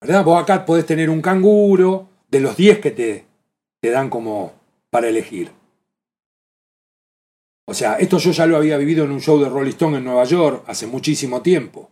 [0.00, 0.24] ¿Verdad?
[0.24, 3.26] Vos acá podés tener un canguro de los 10 que te,
[3.80, 4.52] te dan como
[4.90, 5.50] para elegir.
[7.68, 10.04] O sea, esto yo ya lo había vivido en un show de Rolling Stone en
[10.04, 11.90] Nueva York hace muchísimo tiempo.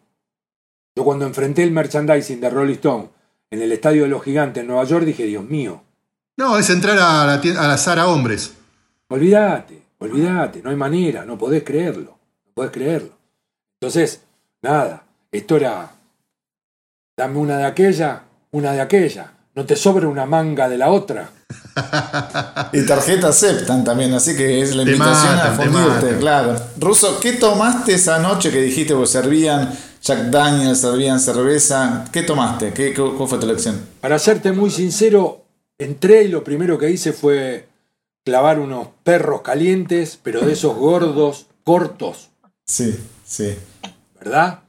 [0.96, 3.10] Yo cuando enfrenté el merchandising de Rolling Stone
[3.54, 5.82] en el Estadio de los Gigantes en Nueva York dije, Dios mío,
[6.36, 8.54] No, es entrar a la, a la Hombres.
[9.08, 13.16] Olvídate, olvídate, no hay manera, no podés creerlo, no podés creerlo.
[13.80, 14.22] Entonces,
[14.60, 15.92] nada, esto era,
[17.16, 21.30] dame una de aquella, una de aquella, no te sobra una manga de la otra.
[22.72, 26.56] Y tarjeta aceptan también, así que es la Te invitación matan, a te fundirte, claro.
[26.78, 29.72] Ruso, ¿qué tomaste esa noche que dijiste que servían
[30.04, 32.04] Jack Daniels, servían cerveza?
[32.12, 32.72] ¿Qué tomaste?
[32.74, 33.80] ¿Qué, qué- ¿Cuál fue tu elección?
[34.02, 35.44] Para serte muy sincero,
[35.78, 37.68] entré y lo primero que hice fue
[38.22, 42.30] clavar unos perros calientes, pero de esos gordos, cortos,
[42.66, 43.56] Sí, sí.
[44.18, 44.60] ¿verdad?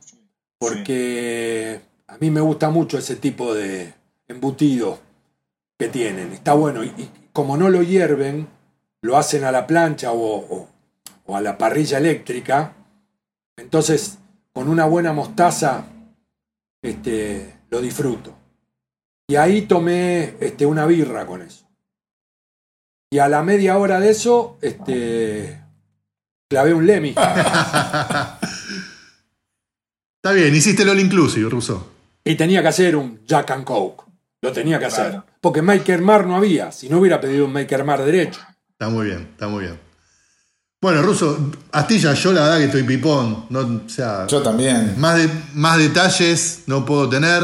[0.57, 3.93] Porque a mí me gusta mucho ese tipo de
[4.29, 4.99] embutido
[5.77, 6.31] que tienen.
[6.31, 6.83] Está bueno.
[6.83, 8.47] Y, y como no lo hierven,
[9.01, 10.69] lo hacen a la plancha o, o-
[11.25, 12.73] o a la parrilla eléctrica.
[13.57, 14.17] Entonces,
[14.55, 15.85] con una buena mostaza,
[16.81, 18.33] este, lo disfruto.
[19.27, 21.67] Y ahí tomé este, una birra con eso.
[23.11, 25.61] Y a la media hora de eso, este,
[26.49, 27.09] clavé un Lemmy.
[30.15, 31.91] Está bien, hiciste el All Inclusive, Russo.
[32.23, 34.05] Y tenía que hacer un Jack and Coke.
[34.41, 35.21] Lo tenía que hacer.
[35.41, 36.71] Porque Maker Mar no había.
[36.71, 38.39] Si no hubiera pedido un Maker Mar derecho.
[38.69, 39.84] Está muy bien, está muy bien.
[40.81, 43.45] Bueno, Russo, Astilla, yo la verdad que estoy pipón.
[43.49, 44.93] No, o sea, Yo también.
[44.97, 47.43] más, de- más detalles no puedo tener.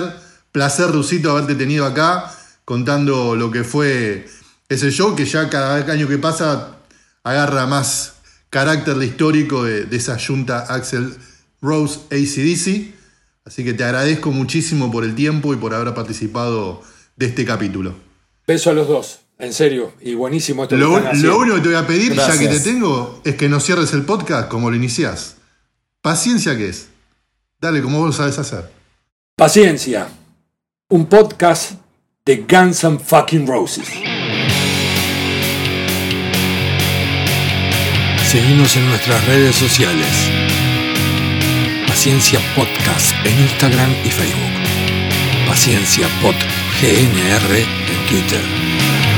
[0.52, 2.32] Placer, Rusito, haberte tenido acá
[2.66, 4.28] contando lo que fue
[4.70, 6.76] ese show que ya cada año que pasa
[7.24, 8.14] agarra más
[8.50, 11.16] carácter de histórico de, de esa junta Axel
[11.62, 12.94] Rose ACDC.
[13.46, 16.84] Así que te agradezco muchísimo por el tiempo y por haber participado
[17.16, 17.96] de este capítulo.
[18.46, 19.20] Beso a los dos.
[19.42, 19.94] En serio.
[20.02, 21.30] Y buenísimo esto que Lo, están haciendo.
[21.30, 23.92] lo único que te voy a pedir, ya que te tengo, es que no cierres
[23.94, 25.38] el podcast como lo iniciás.
[26.04, 26.90] Paciencia que es.
[27.60, 28.72] Dale, como vos lo sabes hacer.
[29.36, 30.10] Paciencia.
[30.90, 31.72] Un podcast
[32.24, 33.88] de Guns N' Fucking Roses.
[38.28, 40.08] Seguimos en nuestras redes sociales.
[41.88, 45.48] Paciencia Podcast en Instagram y Facebook.
[45.48, 46.36] Paciencia Pod
[46.80, 49.11] GNR en Twitter.